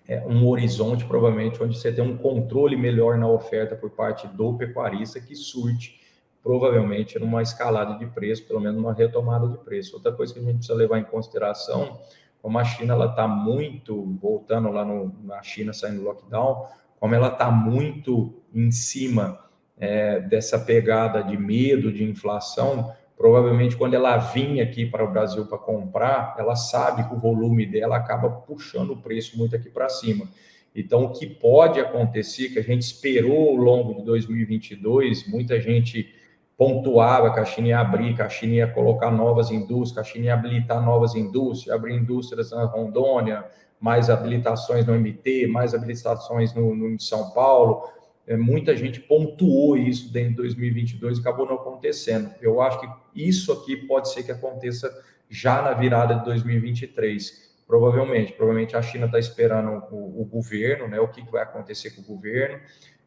é, 0.09 0.27
um 0.27 0.49
horizonte, 0.49 1.05
provavelmente, 1.05 1.63
onde 1.63 1.79
você 1.79 1.93
tem 1.93 2.03
um 2.03 2.17
controle 2.17 2.79
melhor 2.79 3.19
na 3.19 3.29
oferta 3.29 3.77
por 3.77 3.91
parte 3.91 4.27
do 4.27 4.57
pecuarista 4.57 5.21
que 5.21 5.37
surte 5.37 6.01
provavelmente 6.43 7.19
numa 7.19 7.43
escalada 7.43 7.99
de 7.99 8.07
preço, 8.07 8.49
pelo 8.49 8.59
menos 8.59 8.81
numa 8.81 8.95
retomada 8.95 9.47
de 9.47 9.59
preço. 9.59 9.97
Outra 9.97 10.13
coisa 10.13 10.33
que 10.33 10.41
a 10.41 10.43
gente 10.43 10.55
precisa 10.55 10.75
levar 10.75 10.99
em 10.99 11.05
consideração, 11.05 12.01
como 12.41 12.59
a 12.59 12.65
China 12.65 12.95
ela 12.95 13.11
está 13.11 13.29
muito 13.29 14.03
voltando 14.19 14.71
lá 14.71 14.83
no, 14.83 15.15
na 15.23 15.43
China 15.43 15.75
saindo 15.75 16.01
do 16.01 16.05
lockdown, 16.07 16.67
como 17.03 17.17
ela 17.17 17.27
está 17.27 17.51
muito 17.51 18.33
em 18.55 18.71
cima 18.71 19.41
é, 19.77 20.21
dessa 20.21 20.57
pegada 20.57 21.21
de 21.21 21.37
medo 21.37 21.93
de 21.93 22.05
inflação, 22.05 22.93
provavelmente 23.17 23.77
quando 23.77 23.95
ela 23.95 24.17
vinha 24.19 24.62
aqui 24.62 24.87
para 24.87 25.03
o 25.03 25.11
Brasil 25.11 25.45
para 25.47 25.59
comprar, 25.59 26.37
ela 26.38 26.55
sabe 26.55 27.03
que 27.09 27.12
o 27.12 27.19
volume 27.19 27.67
dela 27.67 27.97
acaba 27.97 28.31
puxando 28.31 28.91
o 28.91 28.97
preço 28.99 29.37
muito 29.37 29.57
aqui 29.57 29.69
para 29.69 29.88
cima. 29.88 30.29
Então, 30.73 31.07
o 31.07 31.12
que 31.12 31.27
pode 31.27 31.81
acontecer, 31.81 32.51
que 32.51 32.61
a 32.61 32.62
gente 32.62 32.83
esperou 32.83 33.49
ao 33.49 33.57
longo 33.57 33.95
de 33.97 34.05
2022, 34.05 35.27
muita 35.27 35.61
gente 35.61 36.09
pontuava 36.57 37.35
que 37.35 37.41
a 37.41 37.45
China 37.45 37.67
ia 37.67 37.81
abrir, 37.81 38.15
que 38.15 38.23
a 38.23 38.29
China 38.29 38.53
ia 38.53 38.69
colocar 38.69 39.11
novas 39.11 39.51
indústrias, 39.51 39.93
que 39.93 39.99
a 39.99 40.05
China 40.05 40.27
ia 40.27 40.35
habilitar 40.35 40.81
novas 40.81 41.17
indústrias, 41.17 41.75
abrir 41.75 41.97
indústrias 41.97 42.53
na 42.53 42.65
Rondônia, 42.65 43.45
mais 43.83 44.09
habilitações 44.09 44.87
no 44.87 44.95
MT, 44.95 45.49
mais 45.49 45.75
habilitações 45.75 46.55
no, 46.55 46.73
no 46.73 47.01
São 47.01 47.31
Paulo. 47.33 47.83
É, 48.25 48.37
muita 48.37 48.77
gente 48.77 49.01
pontuou 49.01 49.77
isso 49.77 50.12
dentro 50.12 50.31
de 50.31 50.37
2022 50.37 51.18
e 51.18 51.21
acabou 51.21 51.45
não 51.45 51.57
acontecendo. 51.57 52.31
Eu 52.40 52.62
acho 52.62 52.81
que 52.81 52.88
isso 53.12 53.53
aqui 53.53 53.77
pode 53.77 54.12
ser 54.12 54.23
que 54.23 54.31
aconteça 54.31 54.88
já 55.29 55.61
na 55.61 55.73
virada 55.73 56.14
de 56.14 56.25
2023. 56.25 57.51
Provavelmente, 57.66 58.33
provavelmente 58.35 58.77
a 58.77 58.83
China 58.83 59.07
está 59.07 59.18
esperando 59.18 59.83
o, 59.90 60.23
o, 60.23 60.25
governo, 60.27 60.87
né? 60.87 61.01
O 61.01 61.09
que, 61.09 61.29
vai 61.29 61.42
acontecer 61.42 61.90
com 61.90 62.03
o 62.03 62.05
governo? 62.05 62.61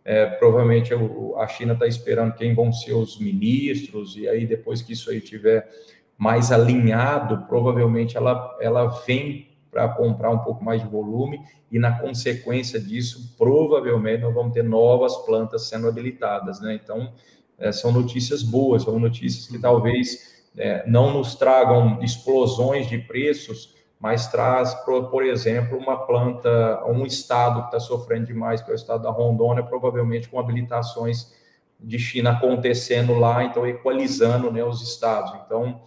É, 0.03 0.25
provavelmente 0.25 0.93
a 1.37 1.47
China 1.47 1.71
está 1.71 1.87
esperando 1.87 2.35
quem 2.35 2.53
vão 2.53 2.73
ser 2.73 2.93
os 2.93 3.17
ministros, 3.17 4.17
e 4.17 4.27
aí 4.27 4.45
depois 4.45 4.81
que 4.81 4.91
isso 4.91 5.09
aí 5.09 5.21
tiver 5.21 5.69
mais 6.17 6.51
alinhado, 6.51 7.45
provavelmente 7.47 8.17
ela, 8.17 8.57
ela 8.59 8.87
vem 9.05 9.54
para 9.75 9.89
comprar 9.89 10.29
um 10.31 10.39
pouco 10.39 10.63
mais 10.63 10.81
de 10.81 10.87
volume, 10.87 11.41
e 11.69 11.77
na 11.77 11.99
consequência 11.99 12.79
disso, 12.79 13.35
provavelmente 13.37 14.21
nós 14.21 14.33
vamos 14.33 14.53
ter 14.53 14.63
novas 14.63 15.17
plantas 15.25 15.67
sendo 15.67 15.89
habilitadas, 15.89 16.61
né? 16.61 16.79
Então, 16.81 17.11
é, 17.59 17.73
são 17.73 17.91
notícias 17.91 18.41
boas, 18.41 18.83
são 18.83 18.97
notícias 18.97 19.47
que 19.47 19.59
talvez 19.59 20.45
é, 20.57 20.89
não 20.89 21.11
nos 21.11 21.35
tragam 21.35 22.01
explosões 22.01 22.87
de 22.87 22.99
preços, 22.99 23.75
mas 23.99 24.27
traz, 24.27 24.73
por, 24.85 25.09
por 25.09 25.25
exemplo, 25.25 25.77
uma 25.77 26.05
planta, 26.07 26.81
um 26.87 27.05
estado 27.05 27.63
que 27.63 27.67
está 27.67 27.79
sofrendo 27.81 28.27
demais, 28.27 28.61
que 28.61 28.71
é 28.71 28.73
o 28.73 28.75
estado 28.75 29.03
da 29.03 29.11
Rondônia, 29.11 29.61
provavelmente 29.61 30.29
com 30.29 30.39
habilitações 30.39 31.33
de 31.77 31.99
China 31.99 32.31
acontecendo 32.31 33.13
lá, 33.15 33.43
então 33.43 33.67
equalizando 33.67 34.49
né, 34.49 34.63
os 34.63 34.81
estados. 34.81 35.33
Então, 35.45 35.81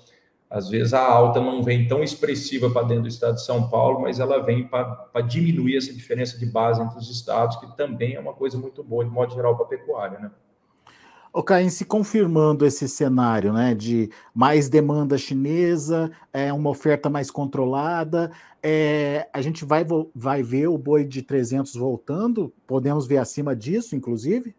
às 0.50 0.68
vezes 0.68 0.94
a 0.94 1.02
alta 1.02 1.40
não 1.40 1.62
vem 1.62 1.86
tão 1.86 2.02
expressiva 2.02 2.70
para 2.70 2.86
dentro 2.86 3.02
do 3.02 3.08
estado 3.08 3.34
de 3.34 3.44
São 3.44 3.68
Paulo, 3.68 4.00
mas 4.00 4.18
ela 4.18 4.42
vem 4.42 4.66
para 4.66 5.20
diminuir 5.26 5.76
essa 5.76 5.92
diferença 5.92 6.38
de 6.38 6.46
base 6.46 6.80
entre 6.80 6.98
os 6.98 7.10
estados, 7.10 7.56
que 7.56 7.76
também 7.76 8.14
é 8.14 8.20
uma 8.20 8.32
coisa 8.32 8.56
muito 8.56 8.82
boa, 8.82 9.04
de 9.04 9.10
modo 9.10 9.34
geral, 9.34 9.56
para 9.56 9.66
a 9.66 9.68
pecuária, 9.68 10.18
né? 10.18 10.30
O 11.30 11.42
Caim, 11.42 11.68
se 11.68 11.84
confirmando 11.84 12.64
esse 12.64 12.88
cenário 12.88 13.52
né, 13.52 13.74
de 13.74 14.10
mais 14.34 14.68
demanda 14.68 15.18
chinesa, 15.18 16.10
é, 16.32 16.50
uma 16.52 16.70
oferta 16.70 17.10
mais 17.10 17.30
controlada, 17.30 18.32
é, 18.62 19.28
a 19.32 19.42
gente 19.42 19.62
vai, 19.64 19.86
vai 20.14 20.42
ver 20.42 20.68
o 20.68 20.78
boi 20.78 21.04
de 21.04 21.20
300 21.20 21.74
voltando? 21.74 22.52
Podemos 22.66 23.06
ver 23.06 23.18
acima 23.18 23.54
disso, 23.54 23.94
inclusive? 23.94 24.54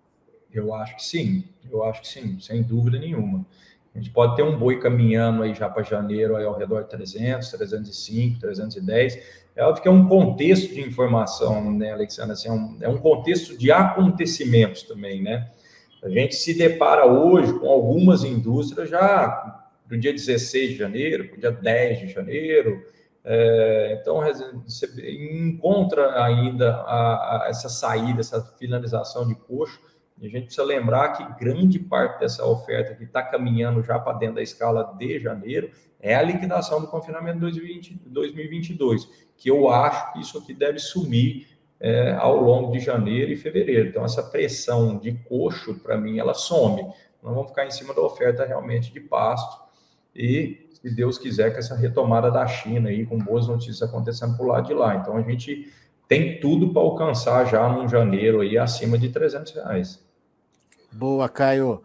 Eu 0.53 0.73
acho 0.73 0.95
que 0.95 1.03
sim, 1.03 1.43
eu 1.71 1.83
acho 1.83 2.01
que 2.01 2.07
sim, 2.07 2.39
sem 2.39 2.61
dúvida 2.61 2.99
nenhuma. 2.99 3.45
A 3.93 3.97
gente 3.97 4.11
pode 4.11 4.35
ter 4.35 4.43
um 4.43 4.57
boi 4.57 4.79
caminhando 4.79 5.43
aí 5.43 5.53
já 5.53 5.67
para 5.67 5.83
janeiro 5.83 6.35
aí 6.35 6.45
ao 6.45 6.57
redor 6.57 6.83
de 6.83 6.89
300, 6.89 7.49
305, 7.49 8.39
310. 8.39 9.19
É 9.55 9.63
óbvio 9.63 9.81
que 9.81 9.87
é 9.87 9.91
um 9.91 10.07
contexto 10.07 10.73
de 10.73 10.81
informação, 10.81 11.71
né, 11.71 11.91
Alexandre? 11.91 12.33
Assim, 12.33 12.47
é, 12.47 12.51
um, 12.51 12.77
é 12.81 12.87
um 12.87 12.97
contexto 12.97 13.57
de 13.57 13.71
acontecimentos 13.71 14.83
também, 14.83 15.21
né? 15.21 15.49
A 16.01 16.07
gente 16.07 16.35
se 16.35 16.53
depara 16.53 17.05
hoje 17.05 17.51
com 17.59 17.67
algumas 17.67 18.23
indústrias 18.23 18.89
já 18.89 19.67
do 19.85 19.97
dia 19.97 20.13
16 20.13 20.69
de 20.69 20.75
janeiro, 20.77 21.27
para 21.27 21.37
dia 21.37 21.51
10 21.51 21.99
de 21.99 22.07
janeiro. 22.07 22.85
É, 23.25 23.97
então, 23.99 24.21
você 24.65 24.87
encontra 25.35 26.23
ainda 26.23 26.75
a, 26.75 27.45
a, 27.45 27.47
essa 27.49 27.67
saída, 27.67 28.21
essa 28.21 28.41
finalização 28.57 29.27
de 29.27 29.35
coxo 29.35 29.79
e 30.21 30.27
a 30.27 30.29
gente 30.29 30.45
precisa 30.45 30.65
lembrar 30.65 31.09
que 31.13 31.43
grande 31.43 31.79
parte 31.79 32.19
dessa 32.19 32.45
oferta 32.45 32.93
que 32.93 33.05
está 33.05 33.23
caminhando 33.23 33.81
já 33.81 33.97
para 33.97 34.17
dentro 34.17 34.35
da 34.35 34.41
escala 34.41 34.95
de 34.97 35.19
janeiro 35.19 35.71
é 35.99 36.15
a 36.15 36.21
liquidação 36.21 36.81
do 36.81 36.87
confinamento 36.87 37.39
2020, 37.39 38.01
2022, 38.05 39.09
que 39.37 39.49
eu 39.49 39.69
acho 39.69 40.13
que 40.13 40.19
isso 40.19 40.37
aqui 40.37 40.53
deve 40.53 40.79
sumir 40.79 41.47
é, 41.79 42.11
ao 42.13 42.37
longo 42.41 42.71
de 42.71 42.79
janeiro 42.79 43.31
e 43.31 43.37
fevereiro. 43.37 43.89
Então, 43.89 44.03
essa 44.03 44.21
pressão 44.21 44.97
de 44.97 45.13
coxo, 45.13 45.75
para 45.75 45.97
mim, 45.97 46.19
ela 46.19 46.33
some. 46.33 46.81
Nós 47.23 47.33
vamos 47.33 47.47
ficar 47.49 47.65
em 47.65 47.71
cima 47.71 47.93
da 47.93 48.01
oferta 48.01 48.45
realmente 48.45 48.91
de 48.91 48.99
pasto 48.99 49.61
e, 50.15 50.69
se 50.73 50.93
Deus 50.93 51.17
quiser, 51.17 51.51
com 51.51 51.59
essa 51.59 51.75
retomada 51.75 52.29
da 52.29 52.45
China 52.47 52.89
aí, 52.89 53.05
com 53.05 53.17
boas 53.17 53.47
notícias 53.47 53.81
acontecendo 53.81 54.35
por 54.35 54.47
lado 54.47 54.67
de 54.67 54.73
lá. 54.73 54.95
Então, 54.95 55.15
a 55.15 55.21
gente 55.21 55.71
tem 56.07 56.39
tudo 56.39 56.73
para 56.73 56.81
alcançar 56.81 57.45
já 57.45 57.67
num 57.69 57.87
janeiro 57.87 58.41
aí 58.41 58.57
acima 58.57 58.97
de 58.97 59.09
300 59.09 59.53
reais. 59.53 60.08
Boa, 60.91 61.29
Caio. 61.29 61.81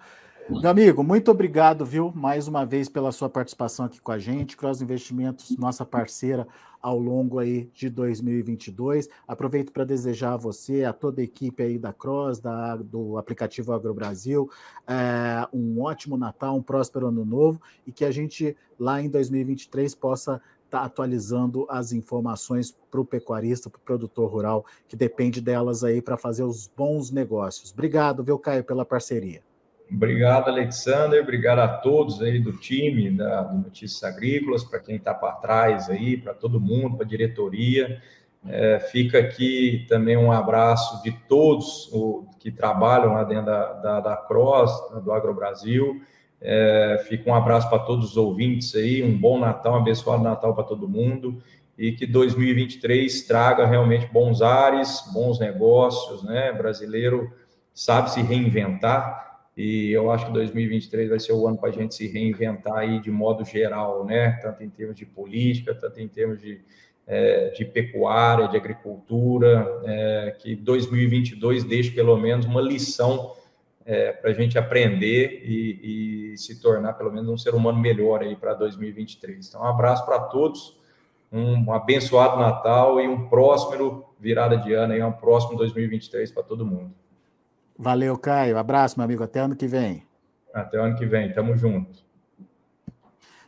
Meu 0.49 0.71
amigo, 0.71 1.03
muito 1.03 1.31
obrigado, 1.31 1.85
viu, 1.85 2.13
mais 2.15 2.49
uma 2.49 2.67
vez 2.67 2.89
pela 2.89 3.13
sua 3.13 3.31
participação 3.31 3.87
aqui 3.87 4.01
com 4.01 4.13
a 4.13 4.19
gente. 4.19 4.57
Cross 4.57 4.83
Investimentos, 4.83 5.57
nossa 5.57 5.85
parceira 5.85 6.47
ao 6.83 6.99
longo 6.99 7.39
aí 7.39 7.71
de 7.73 7.89
2022. 7.89 9.09
Aproveito 9.27 9.73
para 9.73 9.85
desejar 9.85 10.35
a 10.35 10.37
você, 10.37 10.85
a 10.85 10.93
toda 10.93 11.23
a 11.23 11.25
equipe 11.25 11.63
aí 11.63 11.79
da 11.79 11.95
Cross, 11.95 12.41
da, 12.41 12.77
do 12.77 13.17
aplicativo 13.17 13.73
AgroBrasil, 13.73 14.51
é, 14.87 15.49
um 15.51 15.81
ótimo 15.81 16.17
Natal, 16.17 16.57
um 16.57 16.63
próspero 16.63 17.09
ano 17.09 17.25
novo 17.25 17.61
e 17.87 17.93
que 17.93 18.05
a 18.05 18.11
gente 18.11 18.55
lá 18.79 19.01
em 19.01 19.09
2023 19.09 19.95
possa 19.95 20.43
está 20.75 20.85
atualizando 20.85 21.67
as 21.71 21.93
informações 21.93 22.77
para 22.91 23.01
o 23.01 23.05
pecuarista, 23.05 23.71
para 23.71 23.79
o 23.79 23.83
produtor 23.83 24.29
rural, 24.29 24.67
que 24.89 24.97
depende 24.97 25.41
delas 25.41 25.85
aí 25.85 26.03
para 26.03 26.17
fazer 26.17 26.43
os 26.43 26.67
bons 26.67 27.13
negócios. 27.13 27.73
Obrigado, 27.73 28.25
viu, 28.25 28.37
Caio, 28.39 28.65
pela 28.65 28.85
parceria. 28.85 29.41
Obrigado, 29.91 30.49
Alexander. 30.49 31.23
Obrigado 31.23 31.61
a 31.61 31.69
todos 31.69 32.21
aí 32.21 32.41
do 32.41 32.53
time 32.53 33.11
da 33.11 33.43
do 33.43 33.59
Notícias 33.59 34.03
Agrícolas, 34.03 34.65
para 34.65 34.81
quem 34.81 34.97
está 34.97 35.15
para 35.15 35.33
trás 35.35 35.89
aí, 35.89 36.17
para 36.17 36.35
todo 36.35 36.61
mundo, 36.61 36.97
para 36.97 37.07
a 37.07 37.09
diretoria. 37.09 38.03
É, 38.47 38.81
fica 38.81 39.19
aqui 39.19 39.87
também 39.89 40.17
um 40.17 40.33
abraço 40.33 41.03
de 41.03 41.13
todos 41.29 41.89
o, 41.93 42.27
que 42.41 42.51
trabalham 42.51 43.15
lá 43.15 43.25
dentro 43.25 43.47
da, 43.47 43.73
da, 43.75 44.01
da 44.01 44.17
Cross, 44.17 44.73
do 45.05 45.13
AgroBrasil. 45.13 46.03
É, 46.47 47.03
fica 47.09 47.31
um 47.31 47.35
abraço 47.35 47.71
para 47.71 47.79
todos 47.79 48.11
os 48.11 48.17
ouvintes 48.19 48.75
aí, 48.75 49.03
um 49.03 49.17
bom 49.17 49.39
Natal, 49.39 49.73
um 49.73 49.77
abençoado 49.77 50.23
Natal 50.23 50.55
para 50.55 50.65
todo 50.65 50.87
mundo 50.87 51.43
e 51.77 51.93
que 51.93 52.07
2023 52.07 53.23
traga 53.23 53.67
realmente 53.67 54.07
bons 54.07 54.43
ares, 54.43 55.03
bons 55.13 55.41
negócios, 55.41 56.23
né? 56.23 56.53
Brasileiro 56.53 57.33
sabe 57.73 58.11
se 58.11 58.21
reinventar 58.21 59.41
e 59.57 59.91
eu 59.91 60.11
acho 60.11 60.27
que 60.27 60.33
2023 60.33 61.11
vai 61.11 61.21
ser 61.21 61.33
o 61.33 61.47
ano 61.47 61.57
para 61.57 61.71
a 61.71 61.73
gente 61.73 61.95
se 61.95 62.07
reinventar 62.07 62.77
aí 62.77 63.01
de 63.01 63.11
modo 63.11 63.45
geral, 63.45 64.05
né? 64.05 64.33
Tanto 64.43 64.63
em 64.63 64.69
termos 64.69 64.97
de 64.97 65.07
política, 65.07 65.75
tanto 65.75 66.01
em 66.01 66.09
termos 66.09 66.41
de, 66.41 66.61
é, 67.07 67.51
de 67.51 67.65
pecuária, 67.65 68.49
de 68.49 68.57
agricultura, 68.57 69.67
é, 69.85 70.37
que 70.39 70.55
2022 70.55 71.65
deixe 71.65 71.91
pelo 71.91 72.17
menos 72.17 72.47
uma 72.47 72.61
lição 72.61 73.33
é, 73.85 74.13
para 74.13 74.31
a 74.31 74.33
gente 74.33 74.59
aprender 74.59 75.43
e, 75.45 76.33
e, 76.33 76.39
se 76.39 76.61
tornar 76.61 76.95
pelo 76.95 77.13
menos 77.13 77.29
um 77.29 77.37
ser 77.37 77.55
humano 77.55 77.79
melhor 77.79 78.23
aí 78.23 78.35
para 78.35 78.55
2023. 78.55 79.49
Então, 79.49 79.61
um 79.61 79.67
abraço 79.67 80.05
para 80.05 80.21
todos, 80.21 80.79
um 81.31 81.71
abençoado 81.73 82.39
Natal 82.39 83.01
e 83.01 83.07
um 83.07 83.29
próximo 83.29 84.07
virada 84.19 84.57
de 84.57 84.73
ano 84.73 84.95
aí, 84.95 85.03
um 85.03 85.13
próximo 85.13 85.59
2023 85.59 86.31
para 86.33 86.43
todo 86.43 86.65
mundo. 86.65 86.93
Valeu, 87.79 88.17
Caio. 88.17 88.57
Abraço, 88.57 88.99
meu 88.99 89.05
amigo. 89.05 89.23
Até 89.23 89.41
ano 89.41 89.57
que 89.57 89.67
vem. 89.67 90.07
Até 90.53 90.79
ano 90.79 90.97
que 90.97 91.05
vem. 91.05 91.33
Tamo 91.33 91.57
junto. 91.57 92.03